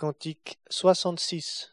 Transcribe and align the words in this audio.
Cantique 0.00 0.58
66. 0.70 1.72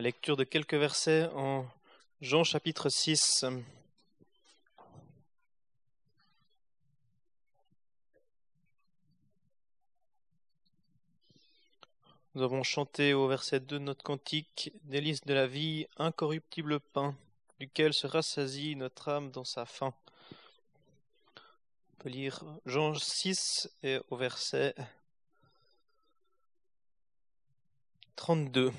La 0.00 0.04
lecture 0.04 0.38
de 0.38 0.44
quelques 0.44 0.72
versets 0.72 1.28
en 1.34 1.66
Jean 2.22 2.42
chapitre 2.42 2.88
6. 2.88 3.44
Nous 12.34 12.42
avons 12.42 12.62
chanté 12.62 13.12
au 13.12 13.28
verset 13.28 13.60
2 13.60 13.78
de 13.78 13.84
notre 13.84 14.02
cantique 14.02 14.72
Délice 14.84 15.20
de 15.20 15.34
la 15.34 15.46
vie, 15.46 15.86
incorruptible 15.98 16.80
pain, 16.80 17.14
duquel 17.58 17.92
se 17.92 18.06
rassasie 18.06 18.76
notre 18.76 19.10
âme 19.10 19.30
dans 19.30 19.44
sa 19.44 19.66
faim. 19.66 19.92
On 21.92 21.96
peut 21.98 22.08
lire 22.08 22.42
Jean 22.64 22.94
6 22.94 23.68
et 23.82 23.98
au 24.08 24.16
verset 24.16 24.74
32. 28.16 28.72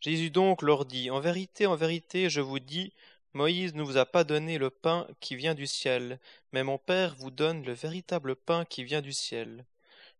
Jésus 0.00 0.30
donc 0.30 0.62
leur 0.62 0.84
dit, 0.84 1.10
En 1.10 1.20
vérité, 1.20 1.66
en 1.66 1.74
vérité, 1.74 2.30
je 2.30 2.40
vous 2.40 2.60
dis, 2.60 2.92
Moïse 3.34 3.74
ne 3.74 3.82
vous 3.82 3.96
a 3.96 4.06
pas 4.06 4.24
donné 4.24 4.56
le 4.56 4.70
pain 4.70 5.06
qui 5.20 5.36
vient 5.36 5.54
du 5.54 5.66
ciel, 5.66 6.18
mais 6.52 6.62
mon 6.62 6.78
Père 6.78 7.14
vous 7.16 7.30
donne 7.30 7.64
le 7.64 7.72
véritable 7.72 8.36
pain 8.36 8.64
qui 8.64 8.84
vient 8.84 9.02
du 9.02 9.12
ciel. 9.12 9.64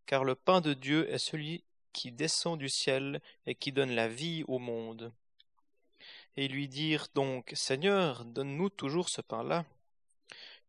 Car 0.07 0.25
le 0.25 0.35
pain 0.35 0.61
de 0.61 0.75
Dieu 0.75 1.11
est 1.13 1.19
celui 1.19 1.63
qui 1.93 2.13
descend 2.13 2.59
du 2.59 2.69
ciel 2.69 3.21
et 3.47 3.55
qui 3.55 3.73
donne 3.73 3.93
la 3.93 4.09
vie 4.09 4.45
au 4.47 4.59
monde. 4.59 5.13
Et 6.37 6.45
ils 6.45 6.53
lui 6.53 6.69
dirent 6.69 7.09
donc, 7.15 7.53
Seigneur, 7.55 8.25
donne-nous 8.25 8.71
toujours 8.71 9.09
ce 9.09 9.21
pain-là. 9.21 9.65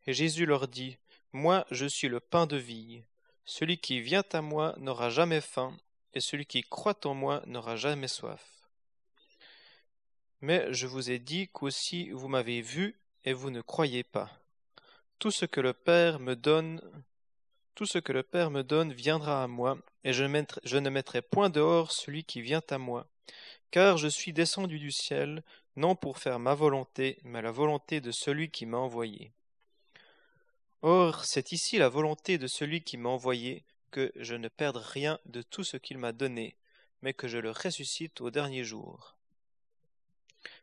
Et 0.06 0.12
Jésus 0.12 0.46
leur 0.46 0.66
dit, 0.66 0.96
Moi 1.32 1.66
je 1.70 1.86
suis 1.86 2.08
le 2.08 2.20
pain 2.20 2.46
de 2.46 2.56
vie. 2.56 3.02
Celui 3.44 3.78
qui 3.78 4.00
vient 4.00 4.24
à 4.32 4.40
moi 4.40 4.74
n'aura 4.78 5.10
jamais 5.10 5.40
faim, 5.40 5.76
et 6.14 6.20
celui 6.20 6.46
qui 6.46 6.62
croit 6.62 6.98
en 7.04 7.14
moi 7.14 7.42
n'aura 7.46 7.76
jamais 7.76 8.08
soif. 8.08 8.59
Mais 10.42 10.72
je 10.72 10.86
vous 10.86 11.10
ai 11.10 11.18
dit 11.18 11.48
qu'aussi 11.48 12.10
vous 12.10 12.28
m'avez 12.28 12.62
vu 12.62 12.98
et 13.24 13.32
vous 13.32 13.50
ne 13.50 13.60
croyez 13.60 14.02
pas. 14.02 14.30
Tout 15.18 15.30
ce 15.30 15.44
que 15.44 15.60
le 15.60 15.74
Père 15.74 16.18
me 16.18 16.34
donne, 16.34 16.80
tout 17.74 17.84
ce 17.84 17.98
que 17.98 18.12
le 18.12 18.22
Père 18.22 18.50
me 18.50 18.62
donne 18.62 18.92
viendra 18.92 19.42
à 19.42 19.46
moi, 19.46 19.78
et 20.04 20.12
je, 20.14 20.24
je 20.64 20.78
ne 20.78 20.90
mettrai 20.90 21.20
point 21.20 21.50
dehors 21.50 21.92
celui 21.92 22.24
qui 22.24 22.40
vient 22.40 22.62
à 22.70 22.78
moi. 22.78 23.06
Car 23.70 23.98
je 23.98 24.08
suis 24.08 24.32
descendu 24.32 24.78
du 24.78 24.90
ciel, 24.90 25.44
non 25.76 25.94
pour 25.94 26.18
faire 26.18 26.38
ma 26.38 26.54
volonté, 26.54 27.18
mais 27.22 27.42
la 27.42 27.50
volonté 27.50 28.00
de 28.00 28.10
celui 28.10 28.50
qui 28.50 28.66
m'a 28.66 28.78
envoyé. 28.78 29.32
Or, 30.82 31.24
c'est 31.26 31.52
ici 31.52 31.76
la 31.76 31.90
volonté 31.90 32.38
de 32.38 32.46
celui 32.46 32.82
qui 32.82 32.96
m'a 32.96 33.10
envoyé, 33.10 33.64
que 33.90 34.10
je 34.16 34.34
ne 34.34 34.48
perde 34.48 34.78
rien 34.78 35.18
de 35.26 35.42
tout 35.42 35.64
ce 35.64 35.76
qu'il 35.76 35.98
m'a 35.98 36.12
donné, 36.12 36.56
mais 37.02 37.12
que 37.12 37.28
je 37.28 37.38
le 37.38 37.50
ressuscite 37.50 38.22
au 38.22 38.30
dernier 38.30 38.64
jour. 38.64 39.16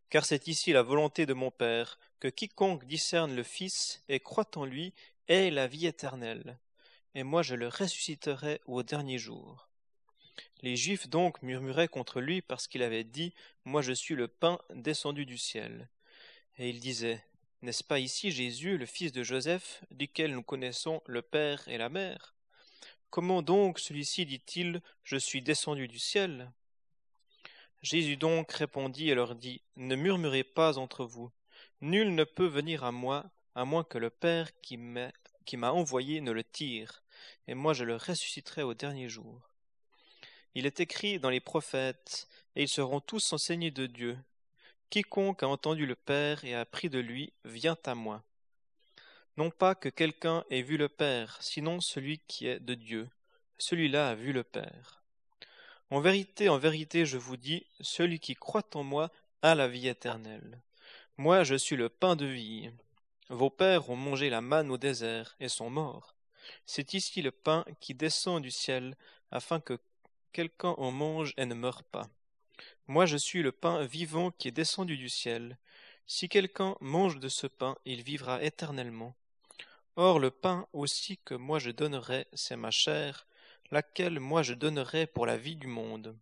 Car 0.10 0.26
c'est 0.26 0.48
ici 0.48 0.72
la 0.72 0.84
volonté 0.84 1.26
de 1.26 1.34
mon 1.34 1.52
Père, 1.52 2.00
que 2.20 2.30
quiconque 2.30 2.86
discerne 2.86 3.36
le 3.36 3.44
Fils 3.44 4.02
et 4.08 4.20
croit 4.20 4.50
en 4.56 4.66
lui 4.66 4.94
ait 5.28 5.50
la 5.52 5.68
vie 5.68 5.86
éternelle, 5.86 6.58
et 7.14 7.24
moi 7.24 7.44
je 7.44 7.56
le 7.56 7.68
ressusciterai 7.68 8.62
au 8.66 8.84
dernier 8.84 9.18
jour. 9.18 9.68
Les 10.62 10.76
Juifs 10.76 11.10
donc 11.10 11.42
murmuraient 11.42 11.88
contre 11.88 12.22
lui 12.22 12.42
parce 12.42 12.68
qu'il 12.68 12.84
avait 12.84 13.04
dit 13.04 13.34
Moi 13.66 13.82
je 13.82 13.92
suis 13.92 14.16
le 14.16 14.28
pain 14.28 14.60
descendu 14.74 15.26
du 15.26 15.38
ciel. 15.38 15.90
Et 16.58 16.70
ils 16.70 16.80
disaient 16.80 17.24
N'est-ce 17.62 17.84
pas 17.84 18.00
ici 18.00 18.32
Jésus, 18.32 18.78
le 18.78 18.86
fils 18.86 19.12
de 19.12 19.24
Joseph, 19.24 19.84
duquel 19.92 20.32
nous 20.32 20.44
connaissons 20.44 21.02
le 21.06 21.22
Père 21.22 21.68
et 21.68 21.78
la 21.78 21.90
Mère? 21.90 22.36
Comment 23.10 23.42
donc 23.42 23.80
celui-ci 23.80 24.26
dit-il 24.26 24.82
Je 25.04 25.18
suis 25.18 25.42
descendu 25.42 25.88
du 25.88 26.00
ciel 26.00 26.52
Jésus 27.82 28.18
donc 28.18 28.52
répondit 28.52 29.10
et 29.10 29.16
leur 29.16 29.36
dit 29.36 29.62
Ne 29.76 29.96
murmurez 29.96 30.44
pas 30.44 30.78
entre 30.78 31.06
vous. 31.06 31.32
Nul 31.82 32.16
ne 32.16 32.24
peut 32.24 32.48
venir 32.48 32.84
à 32.84 32.92
moi 32.92 33.30
à 33.56 33.66
moins 33.66 33.84
que 33.84 33.98
le 33.98 34.12
Père 34.12 34.50
qui 34.62 34.78
m'a 34.78 35.72
envoyé 35.72 36.22
ne 36.22 36.32
le 36.32 36.44
tire, 36.44 37.02
et 37.48 37.56
moi 37.56 37.74
je 37.74 37.84
le 37.84 37.96
ressusciterai 37.96 38.62
au 38.62 38.76
dernier 38.76 39.10
jour. 39.10 39.50
Il 40.54 40.66
est 40.66 40.80
écrit 40.80 41.20
dans 41.20 41.32
les 41.32 41.40
prophètes, 41.40 42.28
et 42.56 42.64
ils 42.64 42.70
seront 42.70 43.00
tous 43.00 43.34
enseignés 43.34 43.72
de 43.72 43.88
Dieu. 43.88 44.18
Quiconque 44.90 45.44
a 45.44 45.48
entendu 45.48 45.86
le 45.86 45.96
Père 45.96 46.44
et 46.44 46.54
a 46.54 46.62
appris 46.62 46.90
de 46.90 47.00
lui 47.00 47.34
vient 47.46 47.78
à 47.86 47.96
moi. 47.96 48.24
Non 49.38 49.52
pas 49.52 49.76
que 49.76 49.90
quelqu'un 49.90 50.44
ait 50.50 50.62
vu 50.62 50.78
le 50.78 50.90
Père, 50.90 51.38
sinon 51.42 51.82
celui 51.82 52.20
qui 52.28 52.48
est 52.48 52.60
de 52.60 52.74
Dieu. 52.74 53.10
Celui-là 53.58 54.10
a 54.10 54.16
vu 54.16 54.34
le 54.34 54.44
Père. 54.44 54.97
En 55.90 56.02
vérité, 56.02 56.50
en 56.50 56.58
vérité, 56.58 57.06
je 57.06 57.18
vous 57.18 57.38
dis, 57.38 57.66
celui 57.80 58.20
qui 58.20 58.36
croit 58.36 58.70
en 58.74 58.84
moi 58.84 59.10
a 59.42 59.56
la 59.56 59.70
vie 59.70 59.88
éternelle. 59.88 60.60
Moi, 61.18 61.44
je 61.44 61.56
suis 61.56 61.78
le 61.78 61.88
pain 61.88 62.18
de 62.18 62.26
vie. 62.26 62.70
Vos 63.30 63.50
pères 63.50 63.90
ont 63.90 63.96
mangé 63.96 64.30
la 64.30 64.42
manne 64.42 64.70
au 64.70 64.78
désert 64.78 65.36
et 65.40 65.48
sont 65.48 65.70
morts. 65.70 66.16
C'est 66.66 66.94
ici 66.94 67.22
le 67.22 67.32
pain 67.32 67.66
qui 67.80 67.94
descend 67.94 68.42
du 68.42 68.52
ciel, 68.52 68.98
afin 69.32 69.62
que 69.62 69.80
quelqu'un 70.34 70.76
en 70.78 70.92
mange 70.92 71.34
et 71.38 71.46
ne 71.46 71.56
meure 71.56 71.84
pas. 71.84 72.10
Moi, 72.88 73.06
je 73.06 73.18
suis 73.18 73.42
le 73.42 73.54
pain 73.54 73.86
vivant 73.86 74.32
qui 74.32 74.50
est 74.50 74.52
descendu 74.52 74.98
du 74.98 75.10
ciel. 75.10 75.58
Si 76.06 76.28
quelqu'un 76.28 76.76
mange 76.82 77.20
de 77.20 77.30
ce 77.30 77.48
pain, 77.48 77.78
il 77.86 78.04
vivra 78.04 78.44
éternellement. 78.44 79.16
Or 79.96 80.20
le 80.20 80.32
pain 80.32 80.68
aussi 80.74 81.18
que 81.18 81.34
moi 81.34 81.60
je 81.60 81.72
donnerai, 81.72 82.28
c'est 82.34 82.56
ma 82.56 82.72
chair, 82.72 83.26
laquelle 83.72 84.20
moi 84.20 84.44
je 84.44 84.54
donnerai 84.54 85.08
pour 85.08 85.26
la 85.26 85.38
vie 85.38 85.56
du 85.56 85.68
monde? 85.68 86.16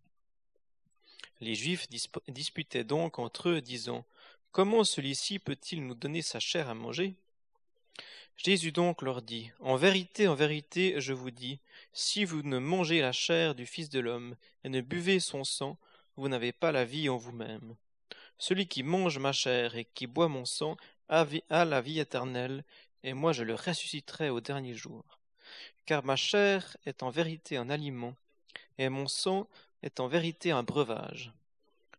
Les 1.40 1.54
Juifs 1.54 1.88
disputaient 2.28 2.84
donc 2.84 3.18
entre 3.18 3.50
eux, 3.50 3.60
disant 3.60 4.04
Comment 4.52 4.84
celui-ci 4.84 5.38
peut-il 5.38 5.86
nous 5.86 5.94
donner 5.94 6.22
sa 6.22 6.40
chair 6.40 6.70
à 6.70 6.74
manger? 6.74 7.14
Jésus 8.36 8.72
donc 8.72 9.02
leur 9.02 9.22
dit 9.22 9.50
En 9.60 9.76
vérité, 9.76 10.28
en 10.28 10.34
vérité, 10.34 10.94
je 10.98 11.12
vous 11.12 11.30
dis, 11.30 11.58
si 11.92 12.24
vous 12.24 12.42
ne 12.42 12.58
mangez 12.58 13.00
la 13.00 13.12
chair 13.12 13.54
du 13.54 13.66
Fils 13.66 13.88
de 13.90 14.00
l'homme 14.00 14.36
et 14.64 14.68
ne 14.68 14.80
buvez 14.80 15.20
son 15.20 15.44
sang, 15.44 15.78
vous 16.16 16.28
n'avez 16.28 16.52
pas 16.52 16.72
la 16.72 16.84
vie 16.84 17.08
en 17.08 17.16
vous-même. 17.16 17.76
Celui 18.38 18.66
qui 18.66 18.82
mange 18.82 19.18
ma 19.18 19.32
chair 19.32 19.76
et 19.76 19.84
qui 19.84 20.06
boit 20.06 20.28
mon 20.28 20.44
sang 20.44 20.76
a 21.08 21.26
la 21.64 21.80
vie 21.80 22.00
éternelle, 22.00 22.64
et 23.02 23.14
moi 23.14 23.32
je 23.32 23.42
le 23.42 23.54
ressusciterai 23.54 24.30
au 24.30 24.40
dernier 24.40 24.74
jour. 24.74 25.15
Car 25.86 26.04
ma 26.04 26.16
chair 26.16 26.76
est 26.84 27.04
en 27.04 27.10
vérité 27.10 27.56
un 27.56 27.70
aliment, 27.70 28.16
et 28.76 28.88
mon 28.88 29.06
sang 29.06 29.48
est 29.84 30.00
en 30.00 30.08
vérité 30.08 30.50
un 30.50 30.64
breuvage. 30.64 31.32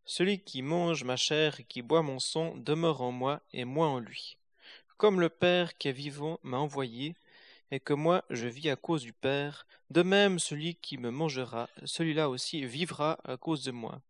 Celui 0.04 0.39
qui 0.39 0.62
mange 0.62 1.06
ma 1.06 1.16
chair 1.16 1.62
et 1.62 1.63
qui 1.63 1.81
boit 1.81 2.01
mon 2.01 2.19
sang 2.19 2.54
demeure 2.57 3.01
en 3.01 3.13
moi 3.13 3.42
et 3.54 3.63
moi 3.63 3.88
en 3.88 4.00
lui. 4.00 4.38
Comme 4.98 5.22
le 5.22 5.30
Père 5.30 5.78
qui 5.78 5.88
est 5.88 5.94
vivant 5.94 6.38
m'a 6.44 6.57
envoyé, 6.57 7.16
et 7.72 7.80
que 7.80 7.94
moi 7.94 8.25
je 8.30 8.48
vis 8.48 8.69
à 8.69 8.75
cause 8.75 9.04
du 9.04 9.13
Père, 9.13 9.66
de 9.90 10.01
même 10.01 10.38
celui 10.38 10.75
qui 10.75 10.98
me 10.98 11.10
mangera, 11.10 11.69
celui-là 11.86 12.30
aussi 12.30 12.66
vivra 12.66 13.18
à 13.24 13.38
cause 13.38 13.63
de 13.63 13.72
moi. 13.72 14.01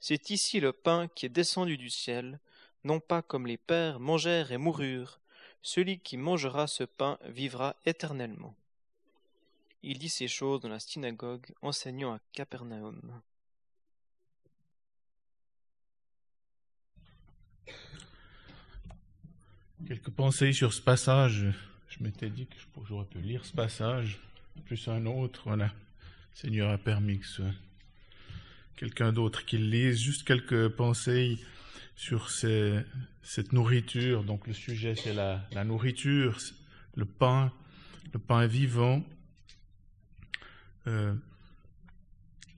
C'est 0.00 0.30
ici 0.30 0.60
le 0.60 0.72
pain 0.72 1.08
qui 1.14 1.26
est 1.26 1.30
descendu 1.30 1.76
du 1.76 1.90
ciel, 1.90 2.40
non 2.84 3.00
pas 3.00 3.20
comme 3.20 3.46
les 3.46 3.58
pères 3.58 4.00
mangèrent 4.00 4.50
et 4.50 4.58
moururent, 4.58 5.20
celui 5.60 5.98
qui 5.98 6.16
mangera 6.16 6.66
ce 6.66 6.84
pain 6.84 7.18
vivra 7.24 7.76
éternellement. 7.84 8.54
Il 9.86 9.98
dit 9.98 10.08
ces 10.08 10.28
choses 10.28 10.62
dans 10.62 10.70
la 10.70 10.80
synagogue, 10.80 11.44
enseignant 11.60 12.14
à 12.14 12.18
Capernaum. 12.32 13.20
Quelques 19.86 20.08
pensées 20.08 20.54
sur 20.54 20.72
ce 20.72 20.80
passage. 20.80 21.44
Je 21.88 22.02
m'étais 22.02 22.30
dit 22.30 22.46
que 22.46 22.54
j'aurais 22.88 23.04
pu 23.04 23.18
lire 23.18 23.44
ce 23.44 23.52
passage, 23.52 24.20
plus 24.64 24.88
un 24.88 25.04
autre. 25.04 25.42
Voilà. 25.44 25.66
Le 25.66 25.70
Seigneur 26.32 26.70
a 26.70 26.78
permis 26.78 27.18
que 27.18 27.26
ce 27.26 27.42
quelqu'un 28.76 29.12
d'autre 29.12 29.44
qui 29.44 29.58
le 29.58 29.66
lise. 29.66 30.00
Juste 30.00 30.26
quelques 30.26 30.70
pensées 30.70 31.38
sur 31.94 32.30
cette 32.30 33.52
nourriture. 33.52 34.24
Donc 34.24 34.46
le 34.46 34.54
sujet, 34.54 34.94
c'est 34.94 35.12
la, 35.12 35.64
nourriture, 35.64 36.38
le 36.94 37.04
pain, 37.04 37.52
le 38.14 38.18
pain 38.18 38.46
vivant. 38.46 39.04
Euh, 40.86 41.14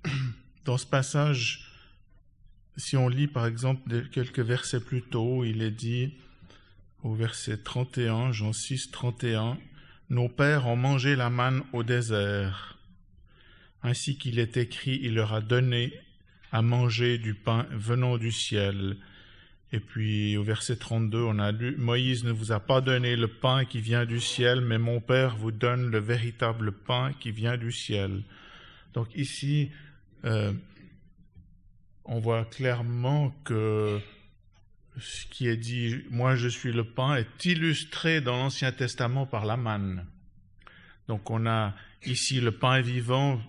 dans 0.65 0.79
ce 0.79 0.87
passage, 0.87 1.71
si 2.77 2.97
on 2.97 3.09
lit 3.09 3.29
par 3.29 3.47
exemple 3.47 4.09
quelques 4.09 4.41
versets 4.41 4.81
plus 4.81 5.03
tôt, 5.03 5.45
il 5.45 5.63
est 5.63 5.71
dit 5.71 6.15
au 7.03 7.15
verset 7.15 7.59
31, 7.59 8.33
Jean 8.33 8.53
6, 8.53 8.91
31, 8.91 9.59
Nos 10.11 10.29
pères 10.29 10.67
ont 10.67 10.77
mangé 10.77 11.15
la 11.17 11.31
manne 11.31 11.63
au 11.73 11.83
désert. 11.83 12.79
Ainsi 13.83 14.19
qu'il 14.19 14.39
est 14.39 14.57
écrit, 14.57 14.99
il 15.03 15.15
leur 15.15 15.33
a 15.33 15.41
donné 15.41 15.93
à 16.51 16.63
manger 16.63 17.19
du 17.19 17.35
pain 17.35 17.67
venant 17.71 18.19
du 18.19 18.33
ciel. 18.33 18.97
Et 19.73 19.81
puis 19.81 20.37
au 20.37 20.45
verset 20.45 20.77
32, 20.77 21.19
on 21.19 21.39
a 21.39 21.51
lu, 21.51 21.77
Moïse 21.77 22.25
ne 22.25 22.31
vous 22.31 22.53
a 22.53 22.61
pas 22.61 22.81
donné 22.81 23.17
le 23.17 23.29
pain 23.29 23.65
qui 23.65 23.81
vient 23.81 24.07
du 24.07 24.21
ciel, 24.21 24.61
mais 24.61 24.79
mon 24.79 25.01
Père 25.01 25.37
vous 25.37 25.51
donne 25.51 25.91
le 25.91 25.99
véritable 25.99 26.73
pain 26.73 27.13
qui 27.19 27.33
vient 27.33 27.57
du 27.57 27.73
ciel. 27.73 28.23
Donc 28.95 29.09
ici, 29.17 29.71
euh, 30.25 30.53
on 32.05 32.21
voit 32.21 32.45
clairement 32.45 33.31
que 33.45 34.01
ce 34.99 35.27
qui 35.27 35.49
est 35.49 35.57
dit, 35.57 36.05
moi 36.11 36.37
je 36.37 36.49
suis 36.49 36.73
le 36.73 36.85
pain, 36.85 37.17
est 37.17 37.45
illustré 37.45 38.21
dans 38.21 38.37
l'Ancien 38.37 38.73
Testament 38.73 39.27
par 39.27 39.45
la 39.45 39.57
manne. 39.57 40.07
Donc 41.09 41.31
on 41.31 41.47
a 41.47 41.75
ici 42.05 42.41
le 42.41 42.53
pain 42.53 42.81
vivant, 42.81 43.41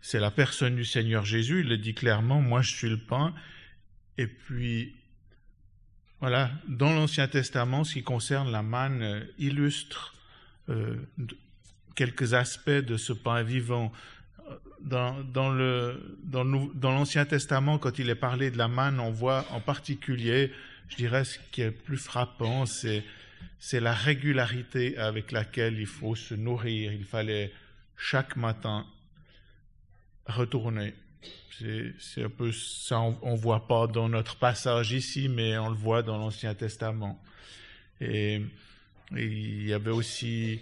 c'est 0.00 0.20
la 0.20 0.30
personne 0.30 0.76
du 0.76 0.84
Seigneur 0.84 1.24
Jésus, 1.24 1.60
il 1.60 1.68
le 1.68 1.78
dit 1.78 1.94
clairement, 1.94 2.40
moi 2.40 2.60
je 2.60 2.74
suis 2.74 2.88
le 2.88 2.98
pain. 2.98 3.34
Et 4.18 4.26
puis 4.26 4.94
voilà, 6.20 6.50
dans 6.68 6.92
l'Ancien 6.92 7.28
Testament, 7.28 7.84
ce 7.84 7.94
qui 7.94 8.02
concerne 8.02 8.52
la 8.52 8.62
manne 8.62 9.02
euh, 9.02 9.24
illustre 9.38 10.14
euh, 10.68 10.96
quelques 11.94 12.34
aspects 12.34 12.70
de 12.70 12.96
ce 12.96 13.12
pain 13.12 13.42
vivant. 13.42 13.90
Dans, 14.80 15.22
dans 15.22 16.92
l'Ancien 16.92 17.26
Testament, 17.26 17.78
quand 17.78 17.98
il 17.98 18.08
est 18.08 18.14
parlé 18.14 18.50
de 18.50 18.56
la 18.58 18.68
manne, 18.68 18.98
on 18.98 19.10
voit 19.10 19.46
en 19.50 19.60
particulier, 19.60 20.52
je 20.88 20.96
dirais, 20.96 21.24
ce 21.24 21.38
qui 21.52 21.60
est 21.60 21.66
le 21.66 21.72
plus 21.72 21.98
frappant, 21.98 22.64
c'est 22.66 23.80
la 23.80 23.92
régularité 23.92 24.96
avec 24.96 25.32
laquelle 25.32 25.78
il 25.78 25.86
faut 25.86 26.14
se 26.14 26.34
nourrir. 26.34 26.92
Il 26.92 27.04
fallait 27.04 27.52
chaque 27.96 28.36
matin 28.36 28.86
retourner 30.26 30.94
c'est 31.58 32.24
un 32.24 32.30
peu 32.30 32.52
ça, 32.52 33.00
on 33.00 33.32
ne 33.32 33.36
voit 33.36 33.66
pas 33.66 33.86
dans 33.86 34.08
notre 34.08 34.36
passage 34.36 34.92
ici, 34.92 35.28
mais 35.28 35.58
on 35.58 35.68
le 35.68 35.74
voit 35.74 36.02
dans 36.02 36.16
l'Ancien 36.16 36.54
Testament. 36.54 37.22
Et, 38.00 38.40
il 39.12 39.66
y 39.66 39.72
avait 39.72 39.90
aussi, 39.90 40.60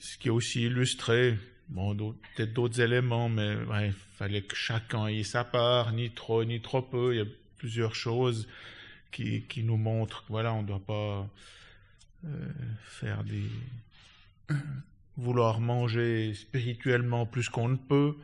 ce 0.00 0.18
qui 0.18 0.26
est 0.26 0.32
aussi 0.32 0.62
illustré, 0.62 1.38
bon, 1.68 1.94
peut-être 1.96 2.52
d'autres 2.52 2.80
éléments, 2.80 3.28
mais 3.28 3.56
il 3.84 3.94
fallait 4.16 4.42
que 4.42 4.56
chacun 4.56 5.06
ait 5.06 5.22
sa 5.22 5.44
part, 5.44 5.92
ni 5.92 6.10
trop, 6.10 6.44
ni 6.44 6.60
trop 6.60 6.82
peu. 6.82 7.14
Il 7.14 7.18
y 7.18 7.22
a 7.22 7.30
plusieurs 7.58 7.94
choses 7.94 8.48
qui, 9.12 9.42
qui 9.42 9.62
nous 9.62 9.76
montrent 9.76 10.24
que 10.24 10.30
voilà, 10.30 10.52
on 10.52 10.62
ne 10.62 10.66
doit 10.66 10.84
pas 10.84 11.28
faire 12.82 13.22
des 13.24 13.48
vouloir 15.16 15.60
manger 15.60 16.34
spirituellement 16.34 17.26
plus 17.26 17.48
qu'on 17.48 17.68
ne 17.68 17.76
peut. 17.76 18.16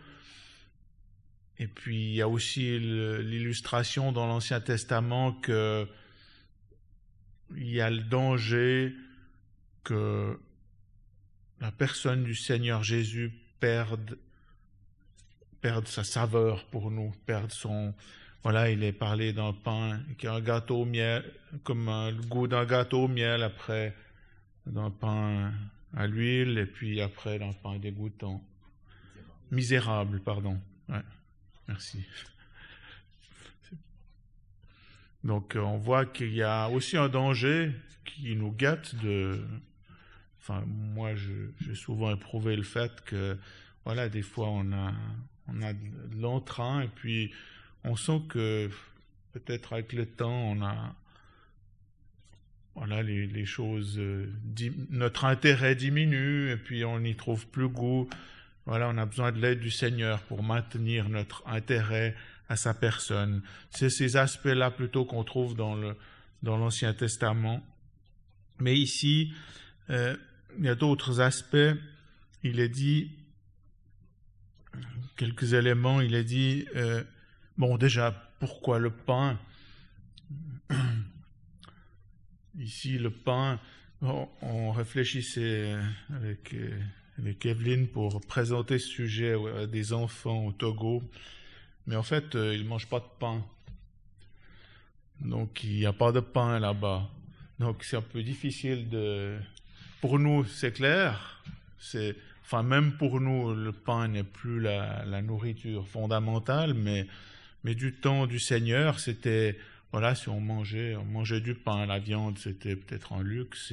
Et 1.59 1.67
puis 1.67 2.11
il 2.11 2.15
y 2.15 2.23
a 2.23 2.29
aussi 2.29 2.79
l'illustration 2.79 4.12
dans 4.12 4.27
l'Ancien 4.27 4.61
Testament 4.61 5.33
que 5.33 5.88
il 7.57 7.71
y 7.71 7.81
a 7.81 7.91
le 7.91 8.03
danger 8.03 8.95
que 9.85 10.38
la 11.61 11.73
personne 11.73 12.25
du 12.25 12.35
Seigneur 12.35 12.83
Jésus 12.83 13.33
perde, 13.59 14.19
perde 15.61 15.88
sa 15.88 16.05
saveur 16.05 16.67
pour 16.67 16.91
nous, 16.91 17.12
perde 17.27 17.50
son, 17.50 17.95
voilà, 18.43 18.71
il 18.71 18.85
est 18.85 18.93
parlé 18.93 19.33
d'un 19.33 19.53
pain 19.53 20.00
qui 20.19 20.27
est 20.27 20.31
un 20.31 20.41
gâteau 20.41 20.83
au 20.83 20.85
miel, 20.85 21.25
comme 21.65 21.87
le 21.87 22.23
goût 22.29 22.47
d'un 22.47 22.65
gâteau 22.65 23.05
au 23.05 23.09
miel 23.09 23.43
après 23.43 23.97
d'un 24.67 24.91
pain 24.91 25.53
à 25.97 26.07
l'huile 26.07 26.59
et 26.59 26.67
puis 26.67 27.00
après 27.00 27.38
d'un 27.38 27.53
pain 27.53 27.79
dégoûtant. 27.79 28.45
Misérable, 29.50 30.21
pardon. 30.21 30.61
Ouais, 30.88 31.03
merci. 31.69 32.05
Donc 35.25 35.57
on 35.57 35.77
voit 35.77 36.07
qu'il 36.07 36.33
y 36.33 36.43
a 36.43 36.69
aussi 36.69 36.97
un 36.97 37.09
danger 37.09 37.73
qui 38.05 38.35
nous 38.35 38.53
gâte 38.53 38.95
de... 38.97 39.41
Enfin, 40.41 40.65
moi, 40.67 41.11
j'ai 41.15 41.75
souvent 41.75 42.15
éprouvé 42.15 42.57
le 42.57 42.63
fait 42.63 43.03
que, 43.05 43.37
voilà, 43.85 44.09
des 44.09 44.23
fois, 44.23 44.49
on 44.49 44.73
a, 44.73 44.95
on 45.47 45.61
a 45.61 45.75
de 45.75 46.21
l'entrain 46.21 46.81
et 46.81 46.89
puis 46.89 47.33
on 47.85 47.97
sent 47.97 48.23
que 48.29 48.71
peut-être 49.33 49.75
avec 49.75 49.93
le 49.93 50.07
temps, 50.07 50.53
on 50.53 50.63
a, 50.63 50.95
voilà, 52.75 53.03
les, 53.03 53.45
choses, 53.45 53.99
euh, 53.99 54.33
notre 54.91 55.25
intérêt 55.25 55.75
diminue 55.75 56.51
et 56.51 56.57
puis 56.57 56.85
on 56.85 57.01
n'y 57.01 57.17
trouve 57.17 57.47
plus 57.49 57.69
goût. 57.69 58.09
Voilà, 58.69 58.91
on 58.91 58.99
a 58.99 59.07
besoin 59.07 59.33
de 59.33 59.41
l'aide 59.41 59.61
du 59.61 59.71
Seigneur 59.71 60.21
pour 60.25 60.43
maintenir 60.43 61.09
notre 61.09 61.43
intérêt 61.47 62.15
à 62.51 62.57
sa 62.57 62.75
personne. 62.75 63.41
C'est 63.71 63.89
ces 63.89 64.19
aspects-là 64.19 64.71
plutôt 64.71 65.07
qu'on 65.07 65.25
trouve 65.25 65.57
dans 65.57 65.97
l'Ancien 66.43 66.93
Testament. 66.93 67.63
Mais 68.59 68.77
ici, 68.77 69.33
euh, 69.89 70.15
il 70.59 70.67
y 70.67 70.69
a 70.69 70.75
d'autres 70.75 71.21
aspects. 71.21 71.57
Il 72.43 72.61
est 72.61 72.69
dit 72.69 73.11
quelques 75.17 75.55
éléments. 75.55 76.03
Il 76.03 76.15
est 76.15 76.25
dit 76.25 76.67
euh, 76.77 77.03
Bon, 77.57 77.79
déjà, 77.79 78.31
pourquoi 78.39 78.79
le 78.79 78.91
pain? 78.91 79.41
Ici, 82.59 82.99
le 82.99 83.09
pain, 83.09 83.59
on, 84.03 84.73
réfléchissait 84.73 85.75
avec, 86.15 86.55
avec 87.19 87.45
Evelyne 87.47 87.89
pour 87.89 88.21
présenter 88.21 88.79
ce 88.79 88.89
sujet 88.89 89.35
à 89.57 89.67
des 89.67 89.93
enfants 89.93 90.47
au 90.47 90.53
Togo, 90.53 91.03
mais 91.87 91.97
en 91.97 92.03
fait, 92.03 92.35
euh, 92.35 92.55
ils 92.55 92.63
ne 92.63 92.69
mangent 92.69 92.89
pas 92.89 93.01
de 93.01 93.09
pain. 93.19 93.45
Donc, 95.21 95.65
il 95.65 95.77
n'y 95.77 95.87
a 95.87 95.93
pas 95.93 96.13
de 96.13 96.21
pain 96.21 96.61
là-bas. 96.61 97.09
Donc, 97.59 97.83
c'est 97.83 97.97
un 97.97 98.03
peu 98.03 98.23
difficile 98.23 98.89
de. 98.89 99.37
Pour 100.01 100.19
nous, 100.19 100.45
c'est 100.45 100.73
clair. 100.73 101.43
C'est, 101.81 102.15
enfin, 102.45 102.63
même 102.63 102.93
pour 102.93 103.21
nous, 103.21 103.53
le 103.55 103.73
pain 103.73 104.07
n'est 104.09 104.23
plus 104.23 104.61
la, 104.61 105.23
nourriture 105.23 105.89
fondamentale, 105.89 106.75
mais 106.75 107.07
mais 107.65 107.75
du 107.75 107.93
temps 107.93 108.29
du 108.29 108.39
Seigneur, 108.39 109.01
c'était, 109.01 109.59
voilà, 109.91 110.15
si 110.15 110.29
on 110.29 110.41
mangeait, 110.41 110.95
on 110.95 111.05
mangeait 111.05 111.41
du 111.41 111.55
pain, 111.57 111.87
la 111.87 111.99
viande, 111.99 112.39
c'était 112.39 112.77
peut-être 112.77 113.13
un 113.13 113.23
luxe, 113.23 113.73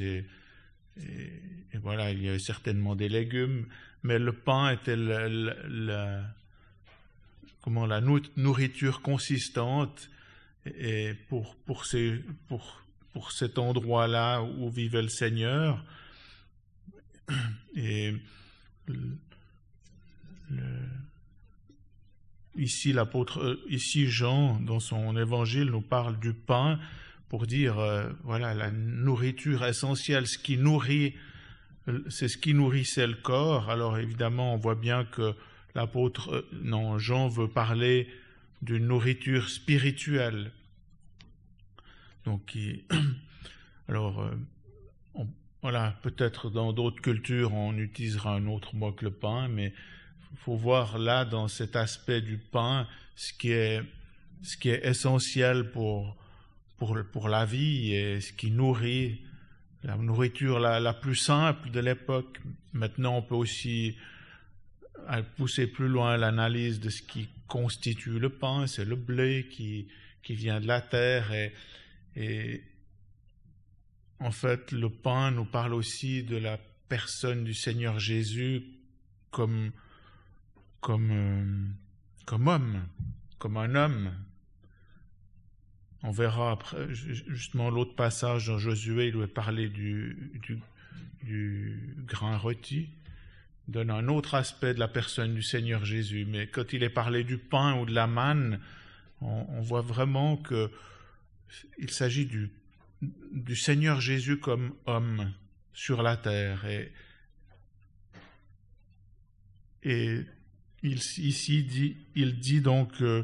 et, 0.98 1.78
voilà, 1.82 2.12
il 2.12 2.24
y 2.24 2.30
avait 2.30 2.40
certainement 2.40 2.96
des 2.96 3.10
légumes, 3.10 3.66
mais 4.04 4.18
le 4.18 4.34
pain 4.34 4.72
était 4.72 4.96
la, 4.96 6.24
nourriture 8.38 9.02
consistante, 9.02 10.10
pour, 11.30 11.86
cet 13.32 13.58
endroit-là 13.60 14.42
où 14.42 14.70
vivait 14.70 15.02
le 15.02 15.10
Seigneur, 15.10 15.84
et 17.76 18.16
Ici, 22.58 22.94
l'apôtre, 22.94 23.40
euh, 23.40 23.62
ici 23.70 24.08
Jean, 24.08 24.60
dans 24.62 24.80
son 24.80 25.18
évangile, 25.18 25.66
nous 25.66 25.82
parle 25.82 26.18
du 26.20 26.34
pain 26.34 26.80
pour 27.30 27.48
dire, 27.48 27.80
euh, 27.80 28.10
voilà, 28.24 28.54
la 28.54 28.72
nourriture 28.72 29.66
essentielle, 29.66 30.28
ce 30.28 30.38
qui 30.38 30.58
nourrit, 30.58 31.16
c'est 32.10 32.28
ce 32.28 32.38
qui 32.38 32.54
nourrissait 32.54 33.08
le 33.08 33.16
corps. 33.16 33.70
Alors 33.70 33.98
évidemment, 33.98 34.54
on 34.54 34.58
voit 34.58 34.76
bien 34.76 35.06
que 35.06 35.34
l'apôtre, 35.74 36.34
euh, 36.34 36.50
non, 36.62 36.98
Jean 36.98 37.28
veut 37.28 37.48
parler 37.48 38.08
d'une 38.62 38.88
nourriture 38.88 39.50
spirituelle. 39.50 40.52
Donc, 42.26 42.58
alors, 43.88 44.32
voilà, 45.62 45.98
peut-être 46.04 46.52
dans 46.52 46.74
d'autres 46.74 47.02
cultures, 47.02 47.54
on 47.54 47.76
utilisera 47.78 48.36
un 48.36 48.46
autre 48.46 48.76
mot 48.76 48.92
que 48.92 49.06
le 49.06 49.10
pain, 49.10 49.48
mais 49.48 49.74
il 50.32 50.38
faut 50.38 50.56
voir 50.56 51.00
là, 51.00 51.26
dans 51.26 51.48
cet 51.48 51.76
aspect 51.76 52.22
du 52.22 52.38
pain, 52.38 52.88
ce 53.16 53.34
qui 53.34 53.50
est, 53.50 53.82
ce 54.44 54.58
qui 54.58 54.70
est 54.70 54.86
essentiel 54.86 55.72
pour, 55.72 56.18
pour, 56.78 57.30
la 57.30 57.46
vie 57.46 57.94
et 57.94 58.22
ce 58.22 58.34
qui 58.34 58.52
nourrit, 58.52 59.22
la 59.84 59.96
nourriture 59.98 60.60
la, 60.60 60.94
plus 60.94 61.16
simple 61.16 61.72
de 61.72 61.80
l'époque. 61.80 62.40
Maintenant, 62.74 63.18
on 63.18 63.22
peut 63.22 63.36
aussi 63.36 63.98
pousser 65.38 65.68
plus 65.68 65.88
loin 65.88 66.18
l'analyse 66.18 66.80
de 66.80 66.90
ce 66.90 67.02
qui 67.02 67.30
constitue 67.48 68.20
le 68.20 68.30
pain, 68.30 68.68
c'est 68.68 68.86
le 68.86 68.96
blé 68.96 69.48
qui, 69.52 69.88
qui 70.24 70.34
vient 70.34 70.60
de 70.60 70.68
la 70.68 70.82
terre 70.82 71.32
et, 71.32 71.54
et 72.16 72.64
en 74.20 74.32
fait, 74.32 74.72
le 74.72 74.90
pain 74.90 75.32
nous 75.32 75.46
parle 75.46 75.74
aussi 75.74 76.24
de 76.24 76.38
la 76.38 76.58
personne 76.90 77.44
du 77.44 77.54
Seigneur 77.54 78.00
Jésus 78.00 78.64
comme 79.30 79.72
comme, 80.86 81.10
euh, 81.10 82.24
comme 82.28 82.48
homme, 82.48 82.84
comme 83.40 83.58
un 83.58 83.74
homme. 83.74 84.12
On 86.08 86.12
verra 86.12 86.60
justement, 86.92 87.72
l'autre 87.72 87.96
passage 87.96 88.46
dans 88.46 88.60
Josué, 88.60 89.08
il 89.08 89.14
doit 89.14 89.28
parler 89.28 89.70
du, 89.70 90.40
du, 90.44 90.60
du 91.24 91.80
grain 92.06 92.38
rôti, 92.38 92.90
donne 93.68 93.90
un 93.90 94.08
autre 94.08 94.36
aspect 94.36 94.76
de 94.76 94.80
la 94.80 94.88
personne 94.88 95.34
du 95.34 95.42
Seigneur 95.42 95.84
Jésus. 95.84 96.26
Mais 96.26 96.46
quand 96.46 96.74
il 96.74 96.84
est 96.84 96.92
parlé 96.92 97.24
du 97.24 97.40
pain 97.40 97.80
ou 97.80 97.88
de 97.88 97.92
la 97.92 98.06
manne, 98.06 98.60
on, 99.20 99.62
voit 99.62 99.82
vraiment 99.82 100.38
que 100.38 100.70
il 101.80 101.90
s'agit 101.90 102.28
du, 102.28 102.52
Seigneur 103.56 104.00
Jésus 104.00 104.38
comme 104.38 104.76
homme 104.86 105.34
sur 105.74 106.04
la 106.04 106.18
terre. 106.18 106.66
Et, 109.82 110.24
il, 110.84 110.98
ici 111.18 111.64
dit, 111.64 111.98
il 112.14 112.38
dit 112.38 112.62
donc, 112.62 113.02
euh, 113.02 113.24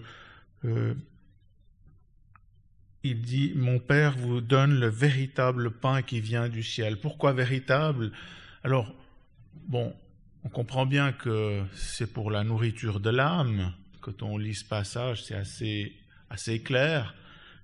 il 3.03 3.22
dit, 3.22 3.53
mon 3.55 3.79
Père 3.79 4.15
vous 4.17 4.41
donne 4.41 4.79
le 4.79 4.88
véritable 4.88 5.72
pain 5.72 6.01
qui 6.01 6.22
vient 6.22 6.50
du 6.50 6.63
ciel. 6.63 6.98
Pourquoi 7.00 7.34
véritable? 7.34 8.12
Alors, 8.63 8.93
bon, 9.67 9.93
on 10.43 10.50
comprend 10.50 10.86
bien 10.86 11.12
que 11.12 11.63
c'est 11.74 12.12
pour 12.12 12.31
la 12.31 12.43
nourriture 12.43 13.00
de 13.00 13.10
l'âme. 13.10 13.74
Quand 14.01 14.24
on 14.24 14.38
lit 14.38 14.55
ce 14.55 14.65
passage, 14.65 15.24
c'est 15.24 15.36
assez, 15.36 15.96
assez 16.29 16.62
clair 16.62 17.15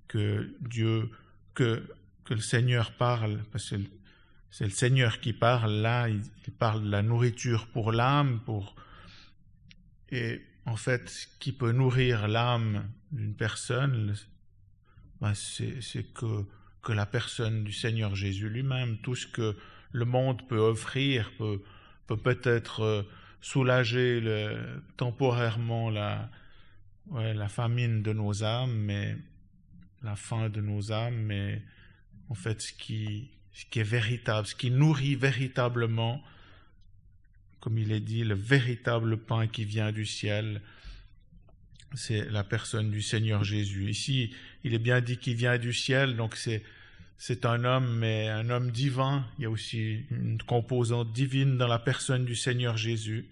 que 0.08 0.56
Dieu, 0.62 1.10
que, 1.54 1.84
que 2.24 2.34
le 2.34 2.42
Seigneur 2.42 2.92
parle, 2.92 3.40
parce 3.52 3.70
que 3.70 3.76
c'est 4.50 4.66
le 4.66 4.72
Seigneur 4.72 5.20
qui 5.20 5.34
parle 5.34 5.72
là, 5.72 6.08
il, 6.10 6.22
parle 6.58 6.84
de 6.84 6.90
la 6.90 7.04
nourriture 7.04 7.68
pour 7.68 7.92
l'âme, 7.92 8.40
pour 8.46 8.76
et 10.10 10.42
en 10.66 10.76
fait, 10.76 11.28
qui 11.40 11.52
peut 11.52 11.72
nourrir 11.72 12.28
l'âme 12.28 12.90
d'une 13.12 13.36
personne, 13.36 14.16
ben, 15.22 15.34
c'est 15.34 16.14
que, 16.14 16.46
la 16.90 17.06
personne 17.06 17.66
du 17.66 17.74
Seigneur 17.74 18.16
Jésus 18.16 18.48
lui-même, 18.48 18.98
tout 19.00 19.16
ce 19.16 19.28
que 19.28 19.58
le 19.92 20.06
monde 20.06 20.48
peut 20.48 20.60
offrir, 20.60 21.30
peut 21.38 22.18
peut-être 22.18 22.80
euh, 22.80 23.04
soulager 23.42 24.22
le, 24.22 24.82
temporairement 24.96 25.90
la 25.90 26.30
famine 27.50 28.04
de 28.04 28.14
nos 28.14 28.42
âmes, 28.42 28.74
mais 28.74 29.18
la 30.02 30.16
faim 30.16 30.48
de 30.48 30.62
nos 30.62 30.94
âmes, 30.94 31.18
mais 31.18 31.62
en 32.30 32.36
fait 32.36 32.62
ce 32.62 32.72
qui, 32.72 33.32
ce 33.52 33.66
qui 33.66 33.80
est 33.80 33.84
véritable, 33.84 34.48
ce 34.48 34.56
qui 34.56 34.72
nourrit 34.72 35.16
véritablement 35.16 36.24
comme 37.60 37.78
il 37.78 37.92
est 37.92 38.00
dit, 38.00 38.24
le 38.24 38.36
véritable 38.36 39.18
pain 39.18 39.48
qui 39.48 39.66
vient 39.66 39.92
du 39.92 40.06
ciel, 40.06 40.62
c'est 41.94 42.30
la 42.30 42.44
personne 42.44 42.92
du 42.92 43.02
Seigneur 43.02 43.44
Jésus. 43.44 43.90
Ici, 43.90 44.32
il 44.64 44.74
est 44.74 44.80
bien 44.80 45.02
dit 45.02 45.18
qu'il 45.18 45.36
vient 45.36 45.58
du 45.58 45.74
ciel, 45.74 46.16
donc 46.16 46.36
c'est 46.36 46.64
c'est 47.18 47.46
un 47.46 47.64
homme, 47.64 47.98
mais 47.98 48.30
un 48.30 48.50
homme 48.50 48.72
divin. 48.72 49.26
Il 49.38 49.44
y 49.44 49.46
a 49.46 49.50
aussi 49.50 50.04
une 50.12 50.42
composante 50.44 51.12
divine 51.12 51.58
dans 51.58 51.68
la 51.68 51.80
personne 51.80 52.26
du 52.26 52.36
Seigneur 52.36 52.78
Jésus. 52.78 53.26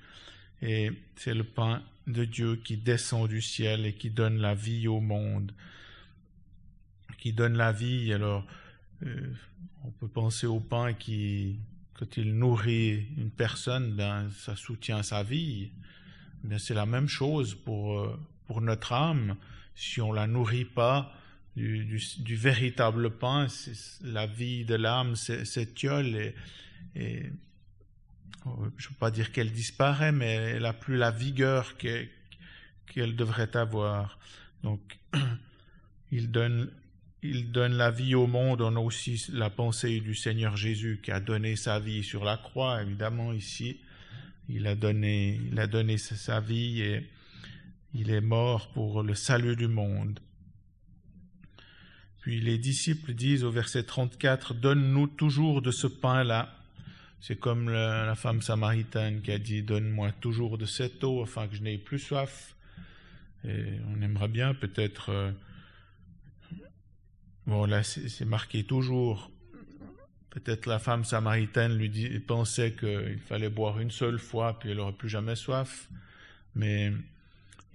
Et 0.62 0.92
c'est 1.18 1.36
le 1.36 1.44
pain 1.44 1.84
de 2.08 2.26
Dieu 2.26 2.56
qui 2.56 2.78
descend 2.78 3.30
du 3.30 3.42
ciel 3.42 3.86
et 3.86 3.94
qui 3.94 4.10
donne 4.10 4.38
la 4.38 4.56
vie 4.56 4.88
au 4.88 5.02
monde. 5.02 5.52
Qui 7.20 7.32
donne 7.32 7.58
la 7.58 7.72
vie. 7.72 8.12
Alors, 8.12 8.46
euh, 9.06 9.34
on 9.84 9.92
peut 9.92 10.08
penser 10.08 10.48
au 10.48 10.60
pain 10.60 10.94
qui, 10.94 11.58
quand 11.94 12.18
il 12.18 12.36
nourrit 12.36 13.06
une 13.18 13.30
personne, 13.30 13.94
ben, 13.96 14.30
ça 14.32 14.56
soutient 14.56 15.04
sa 15.04 15.22
vie. 15.22 15.70
Ben, 16.44 16.58
c'est 16.58 16.74
la 16.74 16.88
même 16.88 17.08
chose 17.08 17.54
pour, 17.54 18.00
euh, 18.00 18.20
pour 18.48 18.62
notre 18.62 18.94
âme. 18.94 19.36
Si 19.76 20.02
on 20.02 20.12
la 20.12 20.28
nourrit 20.28 20.66
pas, 20.66 21.14
du, 21.56 22.36
véritable 22.36 23.12
pain, 23.12 23.48
la 24.04 24.26
vie 24.26 24.66
de 24.66 24.76
l'âme 24.76 25.16
s'étiole 25.16 26.34
et, 26.96 27.32
je 28.46 28.52
ne 28.52 28.90
veux 28.90 28.96
pas 29.00 29.10
dire 29.10 29.32
qu'elle 29.32 29.52
disparaît, 29.52 30.12
mais 30.12 30.34
elle 30.34 30.64
n'a 30.64 30.74
plus 30.74 30.98
la 30.98 31.12
vigueur 31.12 31.78
qu'elle 31.78 33.16
devrait 33.16 33.56
avoir. 33.56 34.20
Donc, 34.64 35.00
il 36.12 36.30
donne, 36.30 36.70
il 37.24 37.52
donne 37.52 37.74
la 37.74 37.90
vie 37.90 38.14
au 38.14 38.28
monde. 38.28 38.62
On 38.62 38.76
a 38.76 38.80
aussi 38.80 39.26
la 39.34 39.50
pensée 39.50 40.00
du 40.00 40.14
Seigneur 40.14 40.58
Jésus 40.58 41.00
qui 41.02 41.12
a 41.12 41.20
donné 41.20 41.56
sa 41.56 41.80
vie 41.80 42.04
sur 42.04 42.24
la 42.24 42.38
croix, 42.38 42.84
évidemment, 42.84 43.34
ici. 43.34 43.80
Il 44.48 44.68
a 44.68 44.76
donné, 44.76 45.42
il 45.52 45.60
a 45.60 45.66
donné 45.66 45.98
sa 45.98 46.40
vie 46.40 46.82
et 46.82 47.10
il 47.98 48.12
est 48.12 48.22
mort 48.22 48.68
pour 48.74 49.04
le 49.04 49.16
salut 49.16 49.56
du 49.56 49.70
monde. 49.70 50.20
Puis 52.20 52.42
les 52.42 52.58
disciples 52.58 53.14
disent 53.14 53.46
au 53.46 53.52
verset 53.52 53.84
34, 53.84 54.54
Donne-nous 54.54 55.08
toujours 55.08 55.62
de 55.62 55.72
ce 55.72 55.88
pain-là. 55.88 56.54
C'est 57.22 57.40
comme 57.40 57.70
la, 57.70 58.14
femme 58.16 58.42
samaritaine 58.42 59.22
qui 59.22 59.32
a 59.32 59.40
dit, 59.40 59.64
Donne-moi 59.64 60.12
toujours 60.20 60.58
de 60.58 60.66
cette 60.66 61.04
eau 61.06 61.24
afin 61.24 61.48
que 61.48 61.56
je 61.56 61.62
n'aie 61.62 61.78
plus 61.78 62.00
soif. 62.00 62.56
Et 63.46 63.80
on 63.88 64.02
aimerait 64.02 64.28
bien 64.28 64.54
peut-être... 64.54 65.10
Euh, 65.12 65.32
bon, 67.48 67.66
là, 67.66 67.82
c'est 67.84 68.26
marqué 68.26 68.66
toujours. 68.66 69.32
Peut-être 70.32 70.66
la 70.66 70.80
femme 70.80 71.06
samaritaine 71.06 71.78
lui 71.78 71.90
dit, 71.90 72.10
pensait 72.20 72.74
qu'il 72.74 73.20
fallait 73.20 73.50
boire 73.50 73.80
une 73.80 73.92
seule 73.92 74.20
fois, 74.20 74.60
puis 74.60 74.72
elle 74.72 74.78
n'aurait 74.78 74.92
plus 74.92 75.08
jamais 75.08 75.38
soif. 75.38 75.88
Mais 76.56 76.92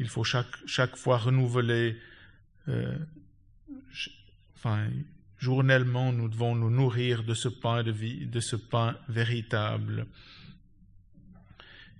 il 0.00 0.08
faut 0.08 0.24
chaque, 0.24 0.56
chaque 0.66 0.96
fois 0.96 1.18
renouveler 1.18 1.96
euh, 2.68 2.96
enfin, 4.56 4.88
journellement, 5.38 6.12
nous 6.12 6.28
devons 6.28 6.54
nous 6.54 6.70
nourrir 6.70 7.22
de 7.22 7.34
ce 7.34 7.48
pain 7.48 7.82
de 7.82 7.92
vie, 7.92 8.26
de 8.26 8.40
ce 8.40 8.56
pain 8.56 8.96
véritable. 9.08 10.06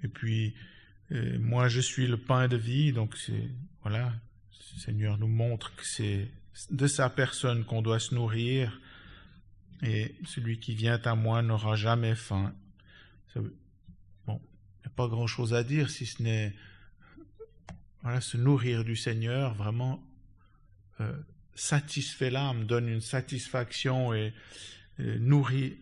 Et 0.02 0.08
puis, 0.08 0.54
euh, 1.12 1.38
moi, 1.38 1.68
je 1.68 1.80
suis 1.80 2.06
le 2.06 2.16
pain 2.16 2.48
de 2.48 2.56
vie, 2.56 2.92
donc 2.92 3.14
voilà, 3.82 4.14
le 4.74 4.80
Seigneur 4.80 5.18
nous 5.18 5.28
montre 5.28 5.74
que 5.76 5.84
c'est 5.84 6.28
de 6.70 6.86
sa 6.86 7.10
personne 7.10 7.64
qu'on 7.64 7.82
doit 7.82 8.00
se 8.00 8.14
nourrir, 8.14 8.80
et 9.82 10.14
celui 10.24 10.58
qui 10.58 10.74
vient 10.74 11.00
à 11.04 11.14
moi 11.14 11.42
n'aura 11.42 11.76
jamais 11.76 12.14
faim. 12.14 12.54
bon, 13.34 14.40
il 14.78 14.80
n'y 14.80 14.86
a 14.86 14.94
pas 14.96 15.08
grand-chose 15.08 15.52
à 15.52 15.64
dire 15.64 15.90
si 15.90 16.06
ce 16.06 16.22
n'est, 16.22 16.54
voilà, 18.02 18.20
se 18.20 18.36
nourrir 18.36 18.84
du 18.84 18.96
Seigneur, 18.96 19.54
vraiment 19.54 20.02
euh, 21.00 21.12
satisfait 21.54 22.30
l'âme, 22.30 22.66
donne 22.66 22.88
une 22.88 23.00
satisfaction 23.00 24.14
et, 24.14 24.32
nourrit, 24.98 25.78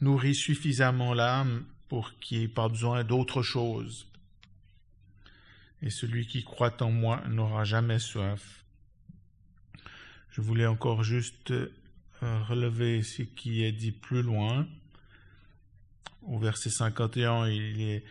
nourrit 0.00 0.34
suffisamment 0.34 1.14
l'âme 1.14 1.64
pour 1.88 2.18
qu'il 2.18 2.38
n'y 2.38 2.44
ait 2.44 2.48
pas 2.48 2.68
besoin 2.68 3.04
d'autre 3.04 3.42
chose. 3.42 4.06
Et 5.82 5.90
celui 5.90 6.26
qui 6.26 6.44
croit 6.44 6.82
en 6.82 6.90
moi 6.90 7.22
n'aura 7.28 7.64
jamais 7.64 7.98
soif. 7.98 8.64
Je 10.30 10.40
voulais 10.40 10.66
encore 10.66 11.04
juste 11.04 11.52
euh, 11.52 11.68
relever 12.20 13.02
ce 13.02 13.22
qui 13.22 13.62
est 13.62 13.72
dit 13.72 13.92
plus 13.92 14.22
loin. 14.22 14.66
Au 16.22 16.38
verset 16.38 16.70
51, 16.70 17.48
il 17.48 17.80
est, 17.82 18.04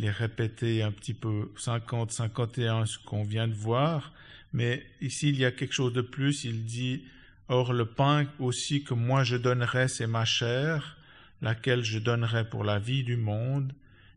il 0.00 0.06
est 0.06 0.10
répété 0.10 0.82
un 0.82 0.92
petit 0.92 1.12
peu 1.12 1.52
50-51 1.58 2.86
ce 2.86 2.98
qu'on 2.98 3.22
vient 3.22 3.46
de 3.46 3.52
voir. 3.52 4.14
Mais 4.54 4.82
ici, 5.02 5.28
il 5.28 5.36
y 5.36 5.44
a 5.44 5.52
quelque 5.52 5.74
chose 5.74 5.92
de 5.92 6.00
plus. 6.00 6.44
Il 6.44 6.64
dit, 6.64 7.04
Or 7.48 7.74
le 7.74 7.84
pain 7.84 8.26
aussi 8.38 8.82
que 8.82 8.94
moi 8.94 9.24
je 9.24 9.36
donnerai, 9.36 9.88
c'est 9.88 10.06
ma 10.06 10.24
chair, 10.24 10.96
laquelle 11.42 11.84
je 11.84 11.98
donnerai 11.98 12.48
pour 12.48 12.64
la 12.64 12.78
vie 12.78 13.04
du 13.04 13.18
monde. 13.18 13.74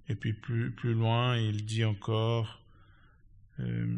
Et 0.07 0.15
puis 0.15 0.31
plus, 0.31 0.71
plus 0.71 0.93
loin, 0.93 1.35
il 1.35 1.65
dit 1.65 1.83
encore, 1.83 2.61
euh, 3.59 3.97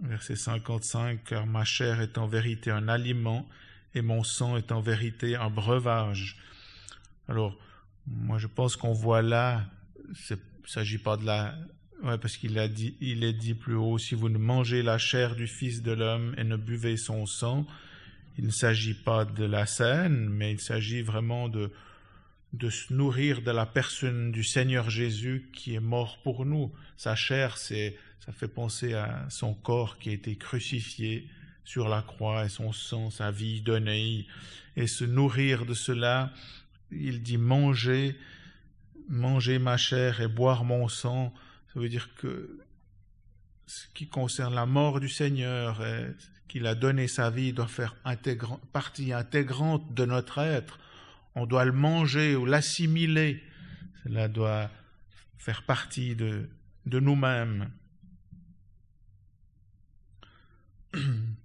verset 0.00 0.36
55, 0.36 1.24
Car 1.24 1.44
ma 1.44 1.64
chair 1.64 2.00
est 2.00 2.18
en 2.18 2.28
vérité 2.28 2.70
un 2.70 2.86
aliment, 2.86 3.48
et 3.96 4.00
mon 4.00 4.22
sang 4.22 4.56
est 4.56 4.70
en 4.70 4.80
vérité 4.80 5.34
un 5.34 5.50
breuvage. 5.50 6.38
Alors, 7.26 7.58
moi 8.06 8.38
je 8.38 8.46
pense 8.46 8.76
qu'on 8.76 8.92
voit 8.92 9.22
là, 9.22 9.64
il 10.08 10.32
ne 10.32 10.68
s'agit 10.68 10.98
pas 10.98 11.16
de 11.16 11.26
la 11.26 11.54
parce 12.20 12.36
qu'il 12.36 12.58
a 12.58 12.68
dit, 12.68 12.96
il 13.00 13.24
est 13.24 13.32
dit 13.32 13.54
plus 13.54 13.76
haut, 13.76 13.98
si 13.98 14.14
vous 14.14 14.28
ne 14.28 14.38
mangez 14.38 14.82
la 14.82 14.98
chair 14.98 15.34
du 15.34 15.46
Fils 15.46 15.82
de 15.82 15.92
l'homme 15.92 16.34
et 16.36 16.44
ne 16.44 16.56
buvez 16.56 16.96
son 16.96 17.24
sang, 17.24 17.66
il 18.36 18.44
ne 18.44 18.50
s'agit 18.50 18.94
pas 18.94 19.24
de 19.24 19.44
la 19.44 19.64
scène, 19.64 20.28
mais 20.28 20.52
il 20.52 20.60
s'agit 20.60 21.02
vraiment 21.02 21.48
de, 21.48 21.70
de 22.52 22.68
se 22.68 22.92
nourrir 22.92 23.42
de 23.42 23.50
la 23.50 23.64
personne 23.64 24.32
du 24.32 24.44
Seigneur 24.44 24.90
Jésus 24.90 25.48
qui 25.52 25.74
est 25.74 25.80
mort 25.80 26.18
pour 26.22 26.44
nous. 26.44 26.72
Sa 26.96 27.14
chair, 27.14 27.56
c'est, 27.56 27.96
ça 28.24 28.32
fait 28.32 28.48
penser 28.48 28.94
à 28.94 29.26
son 29.30 29.54
corps 29.54 29.98
qui 29.98 30.10
a 30.10 30.12
été 30.12 30.36
crucifié 30.36 31.28
sur 31.64 31.88
la 31.88 32.02
croix 32.02 32.44
et 32.44 32.48
son 32.48 32.72
sang, 32.72 33.10
sa 33.10 33.30
vie 33.30 33.60
donnée. 33.60 34.26
Et 34.76 34.86
se 34.86 35.04
nourrir 35.04 35.64
de 35.64 35.74
cela, 35.74 36.32
il 36.90 37.22
dit 37.22 37.38
manger, 37.38 38.16
manger 39.08 39.58
ma 39.58 39.76
chair 39.76 40.20
et 40.20 40.28
boire 40.28 40.64
mon 40.64 40.88
sang, 40.88 41.32
ça 41.72 41.80
veut 41.80 41.88
dire 41.88 42.14
que 42.14 42.60
ce 43.66 43.86
qui 43.94 44.08
concerne 44.08 44.54
la 44.54 44.66
mort 44.66 45.00
du 45.00 45.08
Seigneur, 45.08 45.82
qu'il 46.48 46.66
a 46.66 46.74
donné 46.74 47.08
sa 47.08 47.30
vie, 47.30 47.52
doit 47.52 47.66
faire 47.66 47.96
partie 48.72 49.12
intégrante 49.12 49.94
de 49.94 50.04
notre 50.04 50.38
être. 50.38 50.78
On 51.34 51.46
doit 51.46 51.64
le 51.64 51.72
manger 51.72 52.36
ou 52.36 52.44
l'assimiler. 52.46 53.42
Cela 54.04 54.28
doit 54.28 54.70
faire 55.38 55.62
partie 55.62 56.14
de, 56.14 56.48
nous-mêmes. 56.86 57.70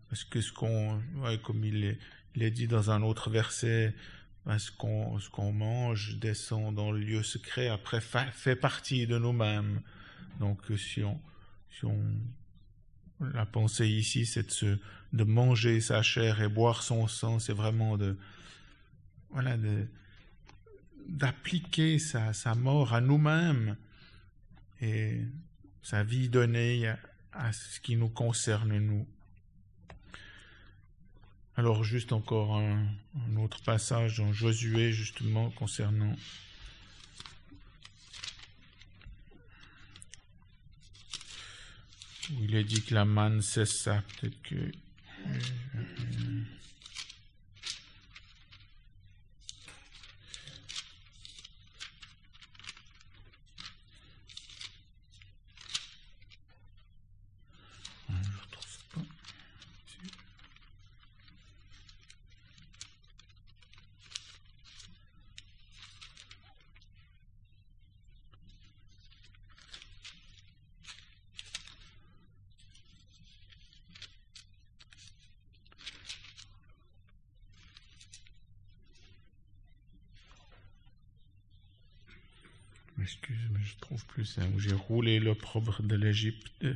Parce 0.10 0.24
que 0.26 0.42
ce 0.42 0.52
qu'on, 0.52 1.02
comme 1.44 1.64
il 1.64 1.98
il 2.36 2.44
est 2.44 2.52
dit 2.52 2.68
dans 2.68 2.92
un 2.92 3.02
autre 3.02 3.30
verset, 3.30 3.94
ce 4.58 4.72
qu'on 4.72 5.52
mange 5.52 6.18
descend 6.18 6.74
dans 6.76 6.92
le 6.92 7.00
lieu 7.00 7.24
secret, 7.24 7.68
après 7.68 8.02
fait 8.02 8.56
partie 8.56 9.08
de 9.08 9.18
nous-mêmes. 9.18 9.82
Donc 10.40 10.60
si 10.78 11.04
on, 11.04 11.20
si 11.72 11.86
on 11.86 12.00
la 13.20 13.46
pensée 13.46 13.88
ici, 13.88 14.26
c'est 14.26 14.64
de, 14.64 14.80
de 15.14 15.24
manger 15.24 15.82
sa 15.82 16.02
chair 16.02 16.42
et 16.42 16.48
boire 16.48 16.84
son 16.84 17.08
sang, 17.08 17.40
c'est 17.40 17.54
vraiment 17.54 17.98
de 17.98 18.18
voilà 19.32 19.58
d'appliquer 21.08 22.00
sa, 22.00 22.34
sa 22.34 22.56
mort 22.56 22.94
à 22.94 23.02
nous-mêmes 23.02 23.76
et 24.82 25.22
sa 25.82 26.04
vie 26.04 26.30
donnée 26.30 26.92
à 27.34 27.52
ce 27.52 27.80
qui 27.80 27.96
nous 27.96 28.10
concerne 28.10 28.78
nous. 28.78 29.08
Alors 31.60 31.84
juste 31.84 32.14
encore 32.14 32.56
un, 32.56 32.88
autre 33.36 33.62
passage 33.64 34.22
en 34.22 34.32
Josué 34.32 34.94
justement 34.94 35.50
concernant 35.50 36.16
il 42.42 42.56
a 42.56 42.64
dit 42.64 42.82
que 42.82 42.96
la 42.96 43.04
manne 43.04 43.42
cessa. 43.42 44.02
Peut-être 44.22 44.42
que. 44.42 44.72
Excuse, 83.12 83.50
mais 83.52 83.64
je 83.64 83.76
trouve 83.78 84.06
plus 84.06 84.24
ça, 84.24 84.44
où 84.56 84.60
j'ai 84.60 84.72
roulé 84.76 85.20
l'opprobre 85.20 85.82
de 85.82 85.96
l'Égypte. 85.96 86.52
C'est 86.62 86.76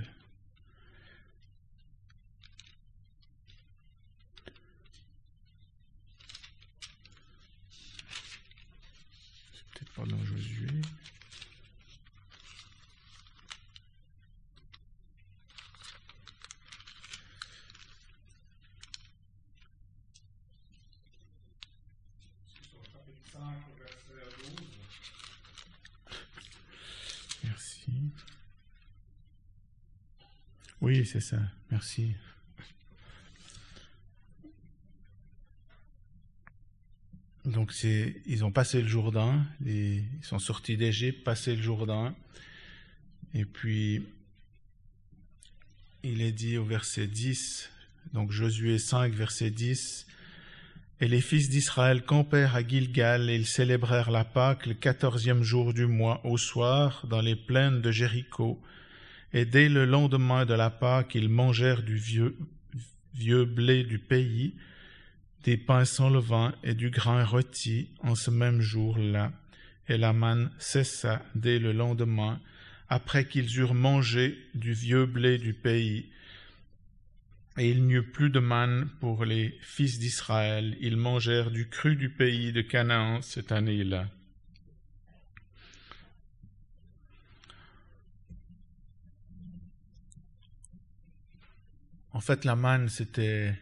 peut-être 9.74 9.91
pas 9.93 10.06
dans 10.06 10.26
Josué. 10.26 10.67
Merci. 27.43 27.91
Oui, 30.82 31.03
c'est 31.13 31.19
ça. 31.19 31.38
Merci. 31.69 32.15
Donc 37.45 37.71
c'est, 37.71 38.15
ils 38.26 38.43
ont 38.43 38.52
passé 38.52 38.82
le 38.82 38.88
Jourdain, 38.88 39.45
ils 39.63 40.06
sont 40.23 40.39
sortis 40.39 40.76
d'Égypte, 40.76 41.23
passé 41.23 41.56
le 41.56 41.62
Jourdain, 41.62 42.15
et 43.36 43.45
puis 43.45 44.08
il 46.02 46.21
est 46.21 46.32
dit 46.32 46.58
au 46.58 46.65
verset 46.65 47.06
10, 47.06 47.69
donc 48.13 48.32
Josué 48.32 48.80
5, 48.80 49.13
verset 49.13 49.52
10, 49.52 50.08
et 50.99 51.08
les 51.08 51.21
fils 51.21 51.47
d'Israël 51.47 52.04
campèrent 52.04 52.56
à 52.56 52.67
Gilgal 52.67 53.30
et 53.30 53.36
ils 53.36 53.45
célébrèrent 53.45 54.10
la 54.10 54.26
Pâque 54.26 54.65
le 54.65 54.73
quatorzième 54.73 55.43
jour 55.43 55.76
du 55.76 55.86
mois 55.86 56.26
au 56.26 56.38
soir 56.38 57.06
dans 57.08 57.21
les 57.21 57.36
plaines 57.36 57.82
de 57.82 57.91
Jéricho. 57.91 58.60
Et 59.34 59.46
dès 59.46 59.67
le 59.67 59.86
lendemain 59.86 60.46
de 60.46 60.54
la 60.54 60.69
Pâque, 60.69 61.15
ils 61.15 61.30
mangèrent 61.30 61.82
du 61.82 61.96
vieux, 61.96 62.38
vieux 63.15 63.46
blé 63.46 63.84
du 63.84 63.98
pays, 63.98 64.54
des 65.43 65.58
pains 65.58 65.86
sans 65.86 66.10
levain 66.10 66.54
et 66.63 66.76
du 66.76 66.91
grain 66.91 67.26
rôti 67.26 67.89
en 68.02 68.15
ce 68.15 68.30
même 68.30 68.62
jour-là. 68.62 69.34
Et 69.89 69.98
la 69.98 70.13
manne 70.13 70.52
cessa 70.60 71.26
dès 71.36 71.60
le 71.60 71.74
lendemain, 71.74 72.39
après 72.89 73.28
qu'ils 73.28 73.58
eurent 73.58 73.74
mangé 73.74 74.38
du 74.54 74.74
vieux 74.74 75.06
blé 75.06 75.38
du 75.39 75.54
pays. 75.54 76.10
Et 77.58 77.69
il 77.69 77.84
n'y 77.86 77.96
eut 77.96 78.04
plus 78.04 78.30
de 78.30 78.39
manne 78.39 78.88
pour 79.00 79.26
les 79.26 79.58
fils 79.62 80.00
d'Israël. 80.00 80.78
Ils 80.80 80.98
mangèrent 80.98 81.52
du 81.52 81.67
cru 81.67 81.96
du 81.96 82.10
pays 82.10 82.52
de 82.52 82.62
Canaan 82.62 83.22
cette 83.22 83.52
année-là. 83.52 84.08
En 92.13 92.21
fait, 92.21 92.45
la 92.45 92.56
manne, 92.56 92.89
c'était 92.89 93.56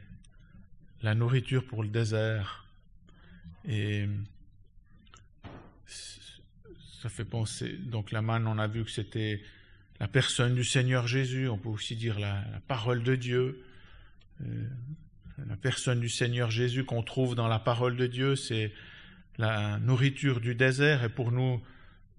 la 1.01 1.15
nourriture 1.15 1.65
pour 1.65 1.83
le 1.83 1.89
désert. 1.89 2.65
Et 3.67 4.07
ça 7.01 7.09
fait 7.09 7.25
penser. 7.25 7.77
Donc, 7.77 8.11
la 8.11 8.21
manne, 8.21 8.47
on 8.47 8.57
a 8.59 8.67
vu 8.67 8.83
que 8.83 8.91
c'était 8.91 9.41
la 10.01 10.07
personne 10.07 10.53
du 10.53 10.65
Seigneur 10.65 11.07
Jésus. 11.07 11.47
On 11.47 11.57
peut 11.57 11.69
aussi 11.69 11.95
dire 11.95 12.19
la, 12.19 12.43
parole 12.67 13.03
de 13.03 13.15
Dieu. 13.15 13.63
Euh, 14.41 14.67
la 15.47 15.55
personne 15.55 16.01
du 16.01 16.09
Seigneur 16.09 16.51
Jésus 16.51 16.83
qu'on 16.83 17.03
trouve 17.03 17.35
dans 17.35 17.47
la 17.47 17.59
parole 17.59 17.95
de 17.95 18.05
Dieu, 18.05 18.35
c'est 18.35 18.73
la 19.37 19.79
nourriture 19.79 20.41
du 20.41 20.55
désert. 20.55 21.05
Et 21.05 21.09
pour 21.09 21.31
nous, 21.31 21.61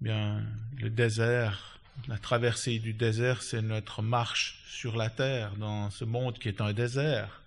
bien, 0.01 0.43
le 0.79 0.89
désert, 0.89 1.72
la 2.07 2.17
traversée 2.17 2.79
du 2.79 2.93
désert, 2.93 3.41
c'est 3.41 3.61
notre 3.61 4.01
marche 4.01 4.63
sur 4.67 4.95
la 4.95 5.09
terre 5.09 5.55
dans 5.55 5.89
ce 5.89 6.05
monde 6.05 6.37
qui 6.37 6.49
est 6.49 6.61
un 6.61 6.73
désert. 6.73 7.41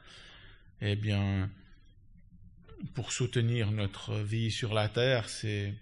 Eh 0.80 0.96
bien, 0.96 1.50
pour 2.94 3.12
soutenir 3.12 3.70
notre 3.70 4.14
vie 4.14 4.50
sur 4.50 4.74
la 4.74 4.88
terre, 4.88 5.28
c'est 5.28 5.74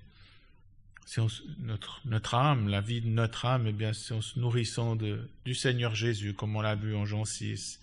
notre, 1.59 2.01
notre 2.05 2.35
âme, 2.35 2.69
la 2.69 2.81
vie 2.81 3.01
de 3.01 3.09
notre 3.09 3.45
âme, 3.45 3.67
eh 3.67 3.73
bien, 3.73 3.93
c'est 3.93 4.15
en 4.15 4.23
se 4.23 4.39
nourrissant 4.39 4.97
de, 4.97 5.29
du 5.45 5.55
Seigneur 5.55 5.95
Jésus, 5.95 6.35
comme 6.35 6.57
on 6.57 6.61
l'a 6.61 6.75
vu 6.75 6.95
en 6.95 7.05
Jean 7.05 7.25
6. 7.25 7.81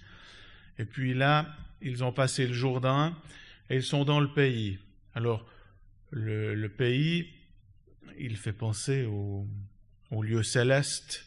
Et 0.79 0.85
puis 0.85 1.13
là, 1.13 1.55
ils 1.81 2.03
ont 2.03 2.11
passé 2.11 2.47
le 2.47 2.53
Jourdain 2.53 3.15
et 3.69 3.75
ils 3.75 3.83
sont 3.83 4.03
dans 4.03 4.19
le 4.19 4.33
pays. 4.33 4.79
Alors, 5.13 5.45
le 6.11 6.67
pays, 6.67 7.29
il 8.19 8.35
fait 8.37 8.53
penser 8.53 9.05
au, 9.05 9.47
au 10.11 10.21
lieu 10.21 10.43
céleste. 10.43 11.25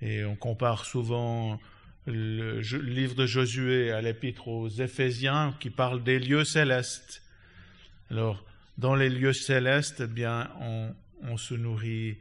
Et 0.00 0.24
on 0.24 0.36
compare 0.36 0.84
souvent 0.84 1.60
le, 2.06 2.60
livre 2.80 3.14
de 3.14 3.26
Josué 3.26 3.90
à 3.90 4.00
l'épître 4.00 4.48
aux 4.48 4.68
Éphésiens 4.68 5.54
qui 5.60 5.70
parle 5.70 6.02
des 6.02 6.18
lieux 6.18 6.44
célestes. 6.44 7.22
Alors, 8.10 8.44
dans 8.78 8.94
les 8.94 9.08
lieux 9.08 9.32
célestes, 9.32 10.02
eh 10.04 10.06
bien, 10.06 10.50
on, 11.22 11.36
se 11.36 11.54
nourrit 11.54 12.18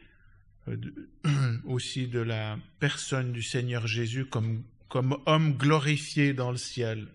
aussi 1.65 2.08
de 2.08 2.19
la 2.19 2.58
personne 2.79 3.32
du 3.32 3.43
Seigneur 3.43 3.86
Jésus 3.86 4.25
comme, 4.25 4.63
comme 4.88 5.17
homme 5.25 5.58
glorifié 5.58 6.34
dans 6.34 6.51
le 6.51 6.58
ciel. 6.58 7.08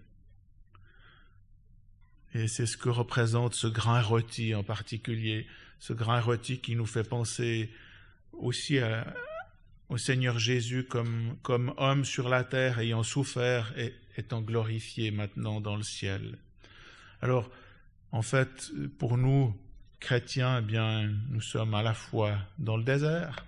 Et 2.34 2.46
c'est 2.46 2.66
ce 2.66 2.76
que 2.76 2.90
représente 2.90 3.54
ce 3.54 3.66
grain 3.66 4.02
rôti 4.02 4.54
en 4.54 4.62
particulier, 4.62 5.46
ce 5.78 5.94
grain 5.94 6.20
rôti 6.20 6.58
qui 6.58 6.76
nous 6.76 6.86
fait 6.86 7.08
penser 7.08 7.70
aussi 8.38 8.78
à, 8.78 9.06
au 9.88 9.98
Seigneur 9.98 10.38
Jésus 10.38 10.84
comme, 10.84 11.36
homme 11.76 12.04
sur 12.04 12.28
la 12.28 12.44
terre 12.44 12.78
ayant 12.78 13.02
souffert 13.02 13.72
et 13.76 13.94
étant 14.16 14.40
glorifié 14.40 15.10
maintenant 15.10 15.60
dans 15.60 15.76
le 15.76 15.82
ciel. 15.82 16.38
Alors, 17.22 17.50
en 18.12 18.22
fait, 18.22 18.70
pour 18.98 19.16
nous, 19.18 19.54
chrétiens, 20.00 20.58
eh 20.60 20.62
bien, 20.62 21.10
nous 21.30 21.40
sommes 21.40 21.74
à 21.74 21.82
la 21.82 21.94
fois 21.94 22.38
dans 22.58 22.76
le 22.76 22.84
désert, 22.84 23.44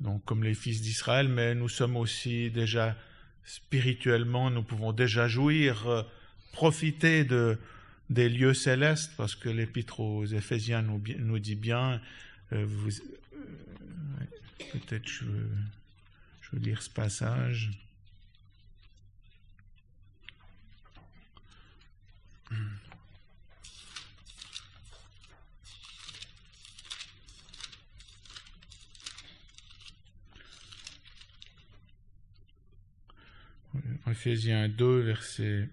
donc 0.00 0.24
comme 0.24 0.44
les 0.44 0.54
fils 0.54 0.80
d'Israël, 0.80 1.28
mais 1.28 1.54
nous 1.54 1.68
sommes 1.68 1.96
aussi 1.96 2.50
déjà 2.50 2.96
spirituellement, 3.44 4.50
nous 4.50 4.62
pouvons 4.62 4.92
déjà 4.92 5.26
jouir, 5.26 6.06
profiter 6.52 7.24
de, 7.24 7.58
des 8.10 8.28
lieux 8.28 8.54
célestes, 8.54 9.12
parce 9.16 9.34
que 9.34 9.48
l'épître 9.48 10.00
aux 10.00 10.24
Éphésiens 10.24 10.82
nous, 10.82 11.38
dit 11.38 11.56
bien, 11.56 11.94
euh, 11.94 11.98
vous, 12.50 12.90
euh, 12.90 14.24
peut-être 14.72 15.06
je, 15.06 15.24
je 16.42 16.50
veux 16.52 16.58
lire 16.58 16.82
ce 16.82 16.90
passage. 16.90 17.70
Ephésiens 34.10 34.68
2, 34.68 35.00
verset, 35.00 35.68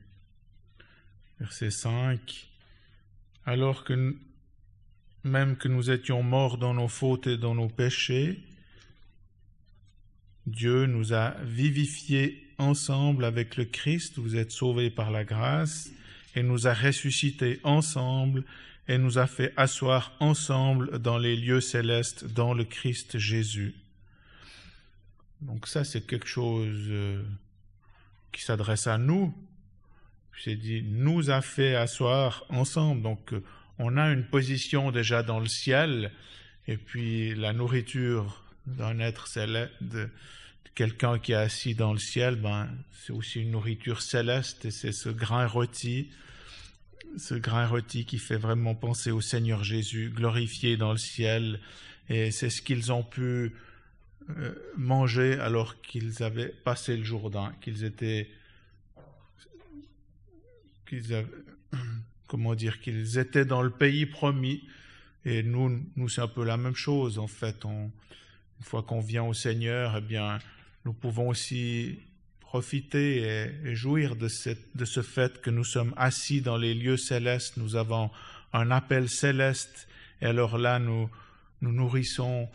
verset 1.39 1.71
5. 1.71 2.47
Alors 3.45 3.83
que 3.83 4.15
même 5.25 5.57
que 5.57 5.67
nous 5.67 5.89
étions 5.89 6.23
morts 6.23 6.57
dans 6.57 6.73
nos 6.73 6.87
fautes 6.87 7.27
et 7.27 7.37
dans 7.37 7.55
nos 7.55 7.67
péchés, 7.67 8.39
Dieu 10.45 10.85
nous 10.85 11.13
a 11.13 11.31
vivifiés 11.43 12.47
ensemble 12.59 13.25
avec 13.25 13.57
le 13.57 13.65
Christ, 13.65 14.19
vous 14.19 14.35
êtes 14.35 14.51
sauvés 14.51 14.91
par 14.91 15.09
la 15.09 15.23
grâce, 15.25 15.89
et 16.35 16.43
nous 16.43 16.67
a 16.67 16.73
ressuscités 16.73 17.59
ensemble 17.63 18.43
et 18.87 18.99
nous 18.99 19.17
a 19.17 19.25
fait 19.25 19.51
asseoir 19.57 20.13
ensemble 20.19 20.99
dans 20.99 21.17
les 21.17 21.35
lieux 21.35 21.61
célestes 21.61 22.25
dans 22.25 22.53
le 22.53 22.63
Christ 22.63 23.17
Jésus. 23.17 23.73
Donc 25.41 25.67
ça, 25.67 25.83
c'est 25.83 26.05
quelque 26.05 26.27
chose 26.27 26.85
euh, 26.89 27.23
qui 28.31 28.43
s'adresse 28.43 28.85
à 28.85 28.99
nous. 28.99 29.33
C'est 30.43 30.55
dit, 30.55 30.83
nous 30.83 31.31
a 31.31 31.41
fait 31.41 31.75
asseoir 31.75 32.45
ensemble. 32.49 33.01
Donc 33.01 33.33
euh, 33.33 33.43
on 33.79 33.97
a 33.97 34.11
une 34.11 34.25
position 34.25 34.91
déjà 34.91 35.23
dans 35.23 35.39
le 35.39 35.47
ciel, 35.47 36.11
et 36.67 36.77
puis 36.77 37.35
la 37.35 37.53
nourriture 37.53 38.43
d'un 38.65 38.99
être 38.99 39.27
céleste, 39.27 39.73
de, 39.81 40.09
quelqu'un 40.73 41.19
qui 41.19 41.31
est 41.31 41.35
assis 41.35 41.75
dans 41.75 41.93
le 41.93 41.99
ciel, 41.99 42.35
ben, 42.35 42.69
c'est 42.91 43.13
aussi 43.13 43.41
une 43.41 43.51
nourriture 43.51 44.01
céleste, 44.01 44.65
et 44.65 44.71
c'est 44.71 44.91
ce 44.91 45.09
grain 45.09 45.47
rôti, 45.47 46.09
ce 47.17 47.35
grain 47.35 47.65
rôti 47.65 48.05
qui 48.05 48.17
fait 48.17 48.37
vraiment 48.37 48.75
penser 48.75 49.11
au 49.11 49.21
Seigneur 49.21 49.63
Jésus, 49.63 50.11
glorifié 50.13 50.77
dans 50.77 50.91
le 50.91 50.97
ciel, 50.97 51.59
et 52.09 52.31
c'est 52.31 52.49
ce 52.49 52.61
qu'ils 52.61 52.91
ont 52.91 53.03
pu 53.03 53.53
euh, 54.29 54.53
manger 54.75 55.39
alors 55.39 55.81
qu'ils 55.81 56.23
avaient 56.23 56.49
passé 56.49 56.97
le 56.97 57.03
Jourdain, 57.03 57.53
qu'ils 57.61 57.83
étaient, 57.83 58.29
qu'ils 60.87 61.13
avaient, 61.13 61.27
comment 62.35 62.53
dire, 62.53 62.81
qu'ils 62.81 63.17
étaient 63.17 63.45
dans 63.45 63.61
le 63.61 63.69
pays 63.69 64.05
promis, 64.05 64.61
Et 65.23 65.41
nous, 65.41 65.81
nous 65.95 66.09
c'est 66.09 66.19
un 66.19 66.27
peu 66.27 66.43
la 66.43 66.57
même 66.57 66.75
chose, 66.75 67.17
en 67.17 67.27
fait. 67.27 67.63
une 67.63 67.91
fois 68.59 68.83
qu'on 68.83 68.99
vient 68.99 69.23
au 69.23 69.33
Seigneur, 69.33 69.95
eh 69.97 70.01
bien, 70.01 70.39
nous 70.83 70.91
pouvons 70.91 71.29
aussi 71.29 71.97
profiter 72.41 73.21
et, 73.63 73.73
jouir 73.73 74.17
de 74.17 74.27
ce 74.27 75.01
fait 75.01 75.39
que 75.39 75.49
nous 75.49 75.63
sommes 75.63 75.93
assis 75.95 76.41
dans 76.41 76.57
les 76.57 76.73
lieux 76.73 76.97
célestes, 76.97 77.55
nous 77.55 77.77
avons 77.77 78.11
un 78.51 78.69
appel 78.69 79.07
céleste, 79.07 79.87
et 80.21 80.25
alors 80.25 80.57
là, 80.57 80.77
nous 80.77 81.09
nous 81.61 81.71
nourrissons, 81.71 82.49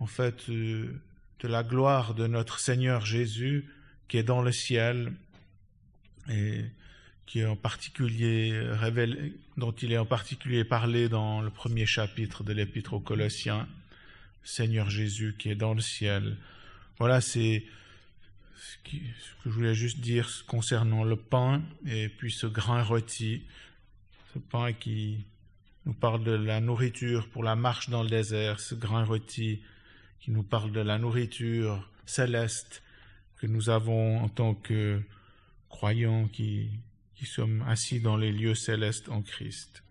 en 0.00 0.06
fait, 0.06 0.48
euh, 0.48 1.00
de 1.38 1.48
la 1.48 1.62
gloire 1.62 2.14
de 2.14 2.26
notre 2.26 2.58
Seigneur 2.58 3.06
Jésus 3.06 3.70
qui 4.08 4.18
est 4.18 4.24
dans 4.24 4.42
le 4.42 4.50
ciel. 4.50 5.12
Et 6.28 6.64
qui 7.26 7.40
est 7.40 7.46
en 7.46 7.56
particulier 7.56 8.52
révélé, 8.72 9.32
dont 9.56 9.72
il 9.72 9.92
est 9.92 9.98
en 9.98 10.06
particulier 10.06 10.64
parlé 10.64 11.08
dans 11.08 11.40
le 11.40 11.50
premier 11.50 11.86
chapitre 11.86 12.44
de 12.44 12.52
l'Épître 12.52 12.92
aux 12.92 13.00
Colossiens, 13.00 13.66
Seigneur 14.42 14.90
Jésus 14.90 15.34
qui 15.38 15.50
est 15.50 15.54
dans 15.54 15.74
le 15.74 15.80
ciel. 15.80 16.36
Voilà, 16.98 17.20
c'est 17.20 17.64
ce, 18.56 18.90
que 18.90 18.96
je 19.44 19.50
voulais 19.50 19.74
juste 19.74 20.00
dire 20.00 20.28
concernant 20.46 21.04
le 21.04 21.16
pain 21.16 21.62
et 21.86 22.08
puis 22.08 22.30
ce 22.30 22.46
grain 22.46 22.82
rôti, 22.82 23.42
ce 24.32 24.38
pain 24.38 24.72
qui 24.72 25.24
nous 25.86 25.94
parle 25.94 26.24
de 26.24 26.32
la 26.32 26.60
nourriture 26.60 27.28
pour 27.28 27.42
la 27.42 27.56
marche 27.56 27.90
dans 27.90 28.02
le 28.02 28.10
désert, 28.10 28.60
ce 28.60 28.74
grain 28.74 29.04
rôti 29.04 29.60
qui 30.20 30.30
nous 30.30 30.42
parle 30.42 30.72
de 30.72 30.80
la 30.80 30.98
nourriture 30.98 31.90
céleste 32.06 32.82
que 33.38 33.46
nous 33.46 33.70
avons 33.70 34.20
en 34.20 34.28
tant 34.28 34.54
que 34.54 35.00
croyants 35.68 36.28
qui, 36.28 36.70
qui 37.14 37.26
sommes 37.26 37.62
assis 37.68 38.00
dans 38.00 38.16
les 38.16 38.32
lieux 38.32 38.54
célestes 38.54 39.08
en 39.08 39.22
Christ. 39.22 39.84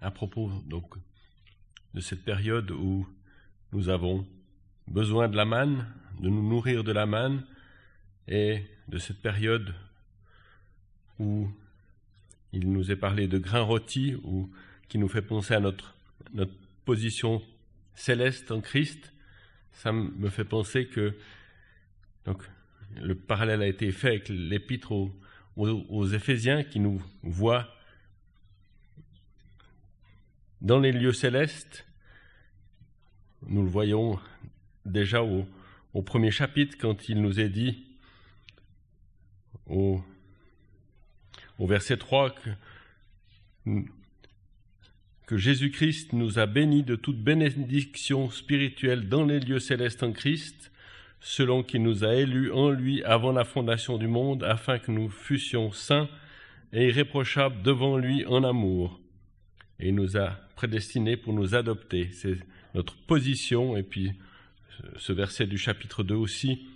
à 0.00 0.10
donc 0.48 0.94
de 1.94 2.00
cette 2.00 2.24
période 2.24 2.70
où 2.70 3.06
nous 3.72 3.88
avons 3.88 4.26
besoin 4.86 5.28
de 5.28 5.36
la 5.36 5.44
manne, 5.44 5.86
de 6.20 6.28
nous 6.28 6.48
nourrir 6.48 6.84
de 6.84 6.92
la 6.92 7.06
manne, 7.06 7.44
et 8.28 8.62
de 8.88 8.98
cette 8.98 9.20
période 9.20 9.74
où 11.18 11.48
il 12.52 12.70
nous 12.70 12.90
est 12.90 12.96
parlé 12.96 13.26
de 13.28 13.38
grain 13.38 13.60
rôti, 13.60 14.14
ou 14.24 14.50
qui 14.88 14.98
nous 14.98 15.08
fait 15.08 15.22
penser 15.22 15.54
à 15.54 15.60
notre, 15.60 15.94
notre 16.32 16.52
position 16.84 17.42
céleste 17.94 18.50
en 18.50 18.60
Christ, 18.60 19.12
ça 19.72 19.92
me 19.92 20.28
fait 20.28 20.44
penser 20.44 20.86
que 20.86 21.14
donc, 22.24 22.42
le 22.96 23.14
parallèle 23.14 23.62
a 23.62 23.66
été 23.66 23.92
fait 23.92 24.08
avec 24.08 24.28
l'épître 24.28 24.92
aux, 24.92 25.14
aux, 25.56 25.68
aux 25.68 26.06
Éphésiens 26.06 26.64
qui 26.64 26.80
nous 26.80 27.02
voit 27.22 27.68
dans 30.60 30.78
les 30.78 30.92
lieux 30.92 31.12
célestes, 31.12 31.86
nous 33.46 33.62
le 33.62 33.68
voyons 33.68 34.18
déjà 34.84 35.22
au, 35.22 35.46
premier 36.02 36.30
chapitre 36.30 36.76
quand 36.78 37.08
il 37.08 37.20
nous 37.20 37.40
est 37.40 37.48
dit 37.48 37.86
au, 39.66 40.02
verset 41.58 41.96
3 41.96 42.30
que, 42.30 42.50
que 45.26 45.36
Jésus-Christ 45.36 46.12
nous 46.12 46.38
a 46.38 46.46
bénis 46.46 46.82
de 46.82 46.96
toute 46.96 47.22
bénédiction 47.22 48.30
spirituelle 48.30 49.08
dans 49.08 49.24
les 49.24 49.40
lieux 49.40 49.60
célestes 49.60 50.02
en 50.02 50.12
Christ, 50.12 50.70
selon 51.20 51.62
qu'il 51.62 51.82
nous 51.82 52.04
a 52.04 52.14
élus 52.14 52.52
en 52.52 52.70
lui 52.70 53.02
avant 53.04 53.32
la 53.32 53.44
fondation 53.44 53.98
du 53.98 54.08
monde, 54.08 54.44
afin 54.44 54.78
que 54.78 54.90
nous 54.90 55.08
fussions 55.08 55.72
saints 55.72 56.08
et 56.72 56.88
irréprochables 56.88 57.62
devant 57.62 57.96
lui 57.96 58.26
en 58.26 58.44
amour. 58.44 58.99
Et 59.80 59.88
il 59.88 59.94
nous 59.94 60.16
a 60.16 60.30
prédestinés 60.54 61.16
pour 61.16 61.32
nous 61.32 61.54
adopter. 61.54 62.10
C'est 62.12 62.38
notre 62.74 62.96
position, 62.96 63.76
et 63.76 63.82
puis 63.82 64.12
ce 64.96 65.12
verset 65.12 65.46
du 65.46 65.58
chapitre 65.58 66.02
2 66.02 66.14
aussi, 66.14 66.68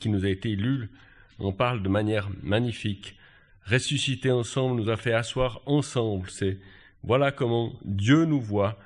qui 0.00 0.08
nous 0.08 0.24
a 0.24 0.28
été 0.28 0.54
lu, 0.56 0.90
on 1.38 1.52
parle 1.52 1.82
de 1.82 1.88
manière 1.88 2.28
magnifique. 2.42 3.16
Ressusciter 3.64 4.30
ensemble 4.30 4.80
nous 4.80 4.90
a 4.90 4.96
fait 4.96 5.12
asseoir 5.12 5.60
ensemble. 5.66 6.28
C'est 6.30 6.58
voilà 7.02 7.30
comment 7.30 7.72
Dieu 7.84 8.24
nous 8.24 8.40
voit. 8.40 8.78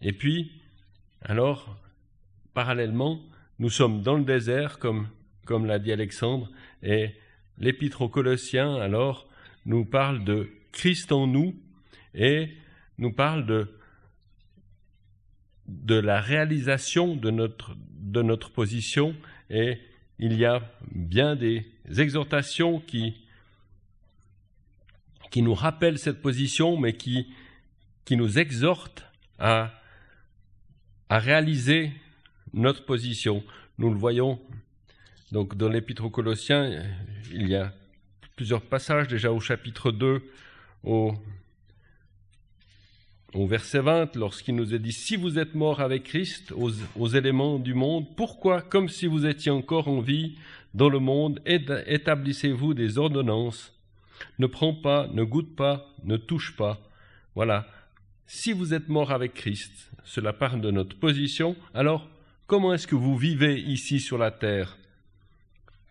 Et 0.00 0.12
puis, 0.12 0.52
alors, 1.22 1.76
parallèlement, 2.54 3.20
nous 3.58 3.70
sommes 3.70 4.02
dans 4.02 4.16
le 4.16 4.24
désert, 4.24 4.78
comme, 4.78 5.08
comme 5.44 5.66
l'a 5.66 5.78
dit 5.78 5.92
Alexandre, 5.92 6.50
et 6.82 7.10
l'épître 7.58 8.02
aux 8.02 8.08
Colossiens, 8.08 8.76
alors, 8.76 9.26
nous 9.64 9.84
parle 9.84 10.24
de 10.24 10.48
Christ 10.72 11.10
en 11.10 11.26
nous, 11.26 11.56
et 12.16 12.50
nous 12.98 13.12
parle 13.12 13.46
de, 13.46 13.68
de 15.68 15.94
la 15.94 16.20
réalisation 16.20 17.14
de 17.14 17.30
notre, 17.30 17.76
de 18.00 18.22
notre 18.22 18.50
position 18.50 19.14
et 19.50 19.78
il 20.18 20.34
y 20.34 20.44
a 20.44 20.62
bien 20.90 21.36
des 21.36 21.66
exhortations 21.98 22.80
qui, 22.80 23.14
qui 25.30 25.42
nous 25.42 25.54
rappellent 25.54 25.98
cette 25.98 26.22
position, 26.22 26.78
mais 26.78 26.94
qui, 26.94 27.28
qui 28.04 28.16
nous 28.16 28.38
exhortent 28.38 29.04
à, 29.38 29.74
à 31.10 31.18
réaliser 31.18 31.92
notre 32.54 32.84
position. 32.84 33.44
Nous 33.78 33.90
le 33.90 33.98
voyons 33.98 34.40
donc 35.32 35.56
dans 35.56 35.68
l'Épître 35.68 36.04
aux 36.04 36.10
Colossiens, 36.10 36.82
il 37.32 37.48
y 37.48 37.56
a 37.56 37.72
plusieurs 38.36 38.62
passages 38.62 39.08
déjà 39.08 39.32
au 39.32 39.40
chapitre 39.40 39.90
2, 39.90 40.22
au 40.84 41.14
au 43.36 43.46
verset 43.46 43.80
20, 43.80 44.16
lorsqu'il 44.16 44.54
nous 44.54 44.74
est 44.74 44.78
dit, 44.78 44.92
si 44.92 45.16
vous 45.16 45.38
êtes 45.38 45.54
morts 45.54 45.80
avec 45.80 46.04
Christ 46.04 46.52
aux, 46.52 47.08
éléments 47.08 47.58
du 47.58 47.74
monde, 47.74 48.06
pourquoi, 48.16 48.62
comme 48.62 48.88
si 48.88 49.06
vous 49.06 49.26
étiez 49.26 49.50
encore 49.50 49.88
en 49.88 50.00
vie 50.00 50.36
dans 50.72 50.88
le 50.88 50.98
monde, 50.98 51.40
établissez-vous 51.44 52.72
des 52.72 52.96
ordonnances? 52.96 53.74
Ne 54.38 54.46
prends 54.46 54.72
pas, 54.72 55.08
ne 55.12 55.22
goûte 55.22 55.54
pas, 55.54 55.92
ne 56.04 56.16
touche 56.16 56.56
pas. 56.56 56.80
Voilà. 57.34 57.66
Si 58.26 58.52
vous 58.52 58.72
êtes 58.72 58.88
morts 58.88 59.12
avec 59.12 59.34
Christ, 59.34 59.90
cela 60.02 60.32
part 60.32 60.56
de 60.56 60.70
notre 60.70 60.96
position, 60.98 61.56
alors 61.74 62.08
comment 62.46 62.72
est-ce 62.72 62.86
que 62.86 62.94
vous 62.94 63.18
vivez 63.18 63.60
ici 63.60 64.00
sur 64.00 64.16
la 64.16 64.30
terre? 64.30 64.78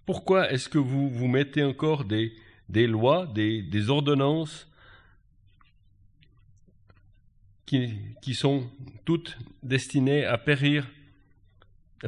Pourquoi 0.07 0.51
est-ce 0.51 0.67
que 0.67 0.79
vous 0.79 1.09
vous 1.09 1.27
mettez 1.27 1.63
encore 1.63 2.05
des, 2.05 2.33
lois, 2.87 3.27
des 3.27 3.89
ordonnances 3.89 4.67
qui, 7.65 8.33
sont 8.33 8.69
toutes 9.05 9.37
destinées 9.63 10.25
à 10.25 10.37
périr 10.37 10.87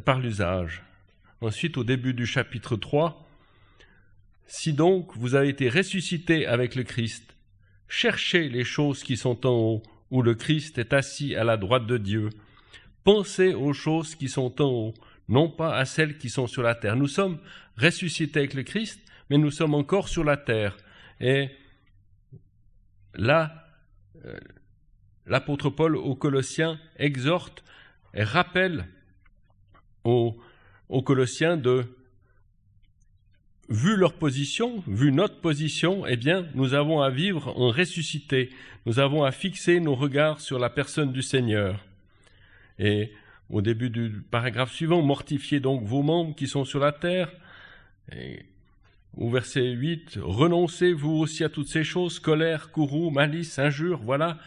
par 0.06 0.20
l'usage. 0.20 0.84
Ensuite, 1.42 1.78
au 1.78 1.84
début 1.84 2.14
du 2.14 2.26
chapitre 2.26 2.76
3, 2.76 3.24
Si 4.50 4.72
donc 4.72 5.12
vous 5.18 5.36
avez 5.36 5.50
été 5.50 5.68
ressuscité 5.68 6.46
avec 6.46 6.76
le 6.76 6.84
Christ, 6.84 7.36
cherchez 7.90 8.48
les 8.48 8.64
choses 8.64 9.04
qui 9.04 9.18
sont 9.18 9.46
en 9.46 9.52
haut, 9.52 9.84
où 10.10 10.22
le 10.22 10.36
Christ 10.36 10.78
est 10.78 10.94
assis 10.94 11.36
à 11.36 11.44
la 11.44 11.58
droite 11.58 11.86
de 11.86 11.98
Dieu. 11.98 12.30
Pensez 13.04 13.54
aux 13.54 13.74
choses 13.74 14.16
qui 14.16 14.30
sont 14.30 14.62
en 14.62 14.70
haut, 14.70 14.94
non 15.28 15.50
pas 15.50 15.76
à 15.76 15.84
celles 15.84 16.18
qui 16.18 16.30
sont 16.30 16.48
sur 16.48 16.64
la 16.64 16.76
terre. 16.76 16.96
Nous 16.96 17.08
sommes 17.08 17.40
ressuscités 17.78 18.40
avec 18.40 18.54
le 18.54 18.64
Christ, 18.64 19.02
mais 19.30 19.38
nous 19.38 19.52
sommes 19.52 19.74
encore 19.74 20.08
sur 20.08 20.24
la 20.24 20.38
terre. 20.38 20.78
Et 21.20 21.50
là, 23.16 23.68
euh, 24.26 24.40
l'apôtre 25.28 25.70
Paul 25.70 25.96
aux 25.96 26.16
Colossiens 26.16 26.80
exhorte 26.98 27.64
et 28.14 28.24
rappelle 28.24 28.88
aux, 30.04 30.36
Colossiens 31.06 31.58
de 31.58 31.86
vu 33.70 33.98
leur 33.98 34.14
position, 34.14 34.82
vu 34.88 35.12
notre 35.12 35.40
position, 35.42 36.06
eh 36.08 36.16
bien, 36.16 36.46
nous 36.56 36.74
avons 36.74 37.02
à 37.02 37.10
vivre 37.10 37.54
en 37.58 37.70
ressuscité. 37.70 38.50
Nous 38.86 39.00
avons 39.00 39.24
à 39.24 39.32
fixer 39.32 39.82
nos 39.82 39.96
regards 39.96 40.40
sur 40.40 40.58
la 40.60 40.70
personne 40.70 41.12
du 41.12 41.22
Seigneur. 41.22 41.86
Et 42.80 43.12
au 43.50 43.62
début 43.62 43.90
du 43.90 44.24
paragraphe 44.32 44.74
suivant, 44.74 45.02
mortifiez 45.02 45.60
donc 45.60 45.84
vos 45.84 46.02
membres 46.02 46.36
qui 46.36 46.48
sont 46.48 46.64
sur 46.64 46.80
la 46.80 46.94
terre. 46.94 47.30
Au 49.18 49.30
verset 49.30 49.72
8, 49.72 50.20
renoncez 50.22 50.94
vous 50.94 51.18
aussi 51.18 51.44
à 51.44 51.50
toutes 51.50 51.68
ces 51.68 51.84
choses, 51.84 52.20
colère, 52.20 52.72
courroux, 52.72 53.10
malice, 53.10 53.60
injure, 53.60 54.00
voilà. 54.04 54.38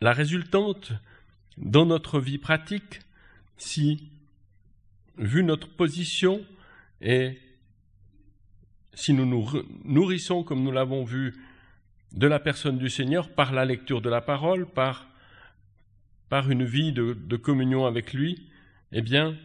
La 0.00 0.12
résultante 0.12 0.92
dans 1.56 1.84
notre 1.84 2.20
vie 2.20 2.38
pratique, 2.38 3.00
si, 3.56 4.10
vu 5.16 5.42
notre 5.42 5.68
position, 5.68 6.44
et 7.00 7.38
si 8.94 9.12
nous 9.12 9.26
nous 9.26 9.48
nourrissons, 9.84 10.44
comme 10.44 10.62
nous 10.62 10.70
l'avons 10.70 11.04
vu, 11.04 11.34
de 12.12 12.26
la 12.26 12.38
personne 12.38 12.78
du 12.78 12.88
Seigneur 12.88 13.28
par 13.30 13.52
la 13.52 13.64
lecture 13.64 14.00
de 14.00 14.08
la 14.08 14.20
parole, 14.20 14.66
par, 14.66 15.06
une 16.48 16.64
vie 16.64 16.92
de, 16.92 17.36
communion 17.36 17.84
avec 17.84 18.12
lui, 18.12 18.48
eh 18.92 19.02
bien, 19.02 19.36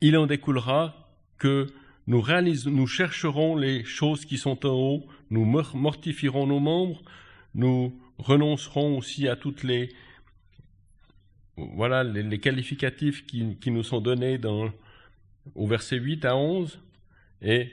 il 0.00 0.16
en 0.16 0.26
découlera 0.26 1.10
que 1.36 1.66
nous 2.06 2.86
chercherons 2.86 3.56
les 3.56 3.84
choses 3.84 4.24
qui 4.24 4.38
sont 4.38 4.64
en 4.64 4.72
haut, 4.72 5.06
nous 5.30 5.44
mortifierons 5.44 6.46
nos 6.46 6.60
membres, 6.60 7.02
nous 7.54 7.98
renoncerons 8.18 8.98
aussi 8.98 9.28
à 9.28 9.36
toutes 9.36 9.62
les, 9.62 9.90
voilà 11.56 12.04
les, 12.04 12.38
qualificatifs 12.38 13.26
qui, 13.26 13.70
nous 13.70 13.82
sont 13.82 14.00
donnés 14.00 14.38
dans, 14.38 14.70
au 15.54 15.66
verset 15.66 15.96
8 15.96 16.24
à 16.24 16.36
11, 16.36 16.80
et 17.42 17.70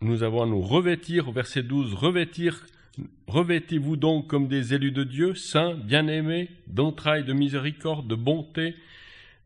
nous 0.00 0.22
avons 0.22 0.42
à 0.42 0.46
nous 0.46 0.60
revêtir, 0.60 1.28
au 1.28 1.32
verset 1.32 1.62
12, 1.62 1.94
revêtir, 1.94 2.66
revêtez-vous 3.26 3.96
donc 3.96 4.26
comme 4.26 4.48
des 4.48 4.74
élus 4.74 4.92
de 4.92 5.04
Dieu, 5.04 5.34
saints, 5.34 5.74
bien-aimés, 5.74 6.50
d'entrailles, 6.66 7.24
de 7.24 7.32
miséricorde, 7.32 8.06
de 8.06 8.14
bonté, 8.14 8.74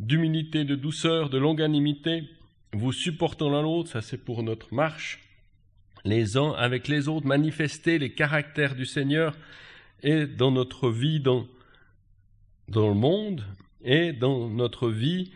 d'humilité, 0.00 0.64
de 0.64 0.74
douceur, 0.74 1.30
de 1.30 1.38
longanimité, 1.38 2.24
vous 2.72 2.92
supportant 2.92 3.50
l'un 3.50 3.62
l'autre, 3.62 3.90
ça 3.90 4.02
c'est 4.02 4.18
pour 4.18 4.42
notre 4.42 4.74
marche, 4.74 5.27
les 6.04 6.36
uns 6.36 6.52
avec 6.52 6.88
les 6.88 7.08
autres, 7.08 7.26
manifester 7.26 7.98
les 7.98 8.12
caractères 8.12 8.74
du 8.74 8.86
Seigneur 8.86 9.36
et 10.02 10.26
dans 10.26 10.50
notre 10.50 10.90
vie, 10.90 11.20
dans, 11.20 11.46
dans 12.68 12.88
le 12.88 12.94
monde 12.94 13.44
et 13.82 14.12
dans 14.12 14.48
notre 14.48 14.88
vie 14.90 15.32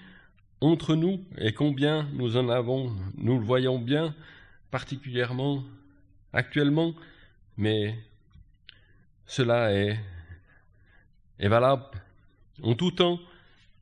entre 0.61 0.95
nous, 0.95 1.25
et 1.39 1.53
combien 1.53 2.09
nous 2.13 2.37
en 2.37 2.49
avons, 2.49 2.93
nous 3.17 3.39
le 3.39 3.45
voyons 3.45 3.79
bien, 3.79 4.15
particulièrement 4.71 5.65
actuellement, 6.33 6.95
mais 7.57 7.99
cela 9.27 9.73
est, 9.73 9.99
est 11.41 11.49
valable 11.49 11.85
en 12.63 12.75
tout 12.75 12.93
temps, 12.93 13.19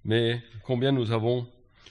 mais 0.05 0.43
combien 0.65 0.91
nous 0.91 1.13
avons, 1.13 1.47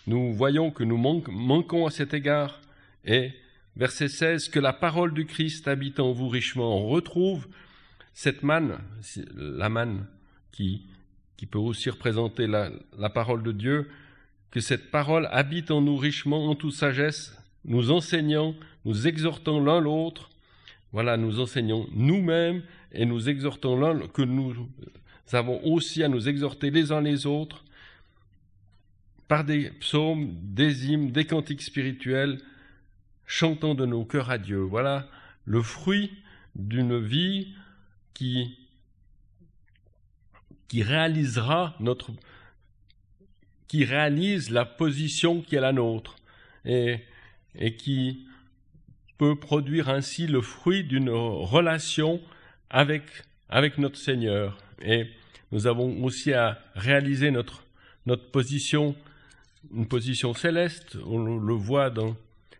nous 0.07 0.33
voyons 0.33 0.71
que 0.71 0.83
nous 0.83 0.97
manquons 0.97 1.85
à 1.85 1.91
cet 1.91 2.15
égard, 2.15 2.59
et 3.05 3.31
verset 3.79 4.09
16, 4.09 4.49
que 4.49 4.59
la 4.59 4.73
parole 4.73 5.13
du 5.15 5.25
Christ 5.25 5.67
habite 5.67 5.99
en 5.99 6.11
vous 6.11 6.29
richement. 6.29 6.77
On 6.77 6.87
retrouve 6.87 7.47
cette 8.13 8.43
manne, 8.43 8.77
la 9.35 9.69
manne 9.69 10.05
qui 10.51 10.83
qui 11.39 11.45
peut 11.45 11.57
aussi 11.57 11.89
représenter 11.89 12.47
la, 12.47 13.09
parole 13.09 13.43
de 13.43 13.53
Dieu, 13.53 13.89
que 14.51 14.59
cette 14.59 14.91
parole 14.91 15.25
habite 15.31 15.71
en 15.71 15.79
nous 15.79 15.95
richement, 15.95 16.49
en 16.49 16.53
toute 16.53 16.73
sagesse, 16.73 17.33
nous 17.63 17.91
enseignant, 17.91 18.55
nous 18.83 19.07
exhortant 19.07 19.63
l'un 19.63 19.79
l'autre, 19.79 20.29
voilà, 20.91 21.15
nous 21.15 21.39
enseignons 21.39 21.87
nous-mêmes 21.93 22.61
et 22.91 23.05
nous 23.05 23.29
exhortons 23.29 23.79
l'un, 23.79 24.05
que 24.09 24.21
nous 24.21 24.53
avons 25.31 25.63
aussi 25.63 26.03
à 26.03 26.09
nous 26.09 26.27
exhorter 26.27 26.71
les 26.71 26.91
uns 26.91 26.99
les 26.99 27.25
autres, 27.25 27.63
par 29.29 29.45
des 29.45 29.69
psaumes, 29.79 30.35
des 30.43 30.91
hymnes, 30.91 31.13
des 31.13 31.23
cantiques 31.23 31.61
spirituels, 31.61 32.39
chantant 33.29 33.75
de 33.75 33.85
nos 33.85 34.05
cœurs 34.05 34.31
à 34.31 34.39
Dieu. 34.39 34.57
Voilà 34.57 35.07
le 35.45 35.61
fruit 35.61 36.11
d'une 36.55 36.99
vie 36.99 37.53
qui 38.13 38.57
qui 40.67 40.83
réalisera 40.83 41.75
notre, 41.79 42.11
qui 43.67 43.85
réalise 43.85 44.51
la 44.51 44.65
position 44.65 45.41
qui 45.41 45.55
est 45.55 45.59
la 45.59 45.71
nôtre 45.71 46.15
et, 46.63 46.99
et 47.55 47.75
qui 47.75 48.27
peut 49.17 49.35
produire 49.35 49.89
ainsi 49.89 50.27
le 50.27 50.41
fruit 50.41 50.83
d'une 50.83 51.09
relation 51.09 52.21
avec, 52.69 53.03
avec 53.49 53.79
notre 53.79 53.97
Seigneur. 53.97 54.57
Et 54.83 55.07
nous 55.51 55.65
avons 55.65 56.03
aussi 56.03 56.33
à 56.33 56.59
réaliser 56.75 57.31
notre, 57.31 57.63
notre 58.05 58.29
position, 58.29 58.95
une 59.73 59.87
position 59.87 60.35
céleste. 60.35 60.97
On 61.07 61.39
le 61.39 61.53
voit 61.55 61.89
dans 61.89 62.15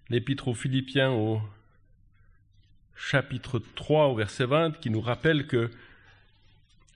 l'Épître 0.09 0.47
aux 0.47 0.53
Philippiens 0.53 1.11
au 1.11 1.41
chapitre 2.95 3.61
3 3.75 4.07
au 4.07 4.15
verset 4.15 4.45
20 4.45 4.79
qui 4.79 4.89
nous 4.89 5.01
rappelle 5.01 5.47
que 5.47 5.69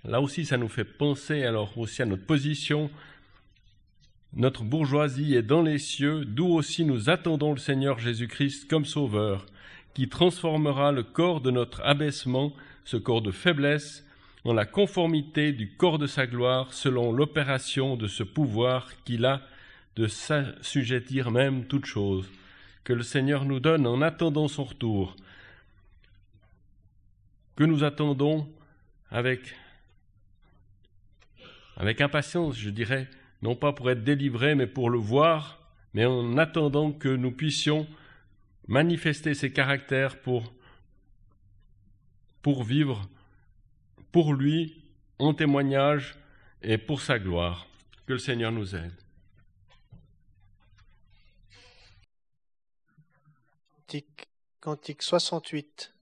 Là 0.05 0.19
aussi, 0.19 0.45
ça 0.45 0.57
nous 0.57 0.67
fait 0.67 0.83
penser 0.83 1.43
alors 1.43 1.77
aussi 1.77 2.01
à 2.01 2.05
notre 2.05 2.25
position. 2.25 2.89
Notre 4.33 4.63
bourgeoisie 4.63 5.35
est 5.35 5.43
dans 5.43 5.61
les 5.61 5.77
cieux, 5.77 6.25
d'où 6.25 6.47
aussi 6.47 6.83
nous 6.83 7.09
attendons 7.09 7.53
le 7.53 7.59
Seigneur 7.59 7.99
Jésus-Christ 7.99 8.67
comme 8.67 8.83
Sauveur, 8.83 9.45
qui 9.93 10.09
transformera 10.09 10.91
le 10.91 11.03
corps 11.03 11.39
de 11.39 11.51
notre 11.51 11.81
abaissement, 11.85 12.53
ce 12.83 12.97
corps 12.97 13.21
de 13.21 13.31
faiblesse, 13.31 14.05
en 14.43 14.51
la 14.51 14.65
conformité 14.65 15.53
du 15.53 15.71
corps 15.71 15.99
de 15.99 16.07
sa 16.07 16.27
gloire, 16.27 16.73
selon 16.73 17.13
l'opération 17.13 17.95
de 17.95 18.07
ce 18.07 18.23
pouvoir 18.23 18.91
qu'il 19.05 19.23
a 19.25 19.41
de 19.95 20.07
s'assujettir 20.07 21.31
même 21.31 21.63
toutes 21.65 21.85
choses, 21.85 22.29
que 22.83 22.93
le 22.93 23.03
Seigneur 23.03 23.45
nous 23.45 23.59
donne 23.59 23.87
en 23.87 24.01
attendant 24.01 24.47
son 24.47 24.63
retour, 24.63 25.15
que 27.55 27.63
nous 27.63 27.83
attendons 27.83 28.49
avec 29.09 29.55
avec 31.75 32.01
impatience, 32.01 32.57
je 32.57 32.69
dirais, 32.69 33.09
non 33.41 33.55
pas 33.55 33.73
pour 33.73 33.89
être 33.89 34.03
délivrés, 34.03 34.55
mais 34.55 34.67
pour 34.67 34.89
le 34.89 34.99
voir, 34.99 35.59
mais 35.93 36.05
en 36.05 36.37
attendant 36.37 36.91
que 36.91 37.09
nous 37.09 37.31
puissions 37.31 37.87
manifester 38.67 39.33
ces 39.33 39.51
caractères 39.51 40.21
pour, 40.21 40.53
pour 42.41 42.63
vivre 42.63 43.09
pour 44.11 44.33
lui 44.33 44.83
en 45.19 45.33
témoignage 45.33 46.15
et 46.61 46.77
pour 46.77 47.01
sa 47.01 47.19
gloire. 47.19 47.67
Que 48.05 48.13
le 48.13 48.19
Seigneur 48.19 48.51
nous 48.51 48.75
aide. 48.75 49.02
Cantique 54.59 55.03
68. 55.03 55.93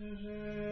Mm-hmm. 0.00 0.67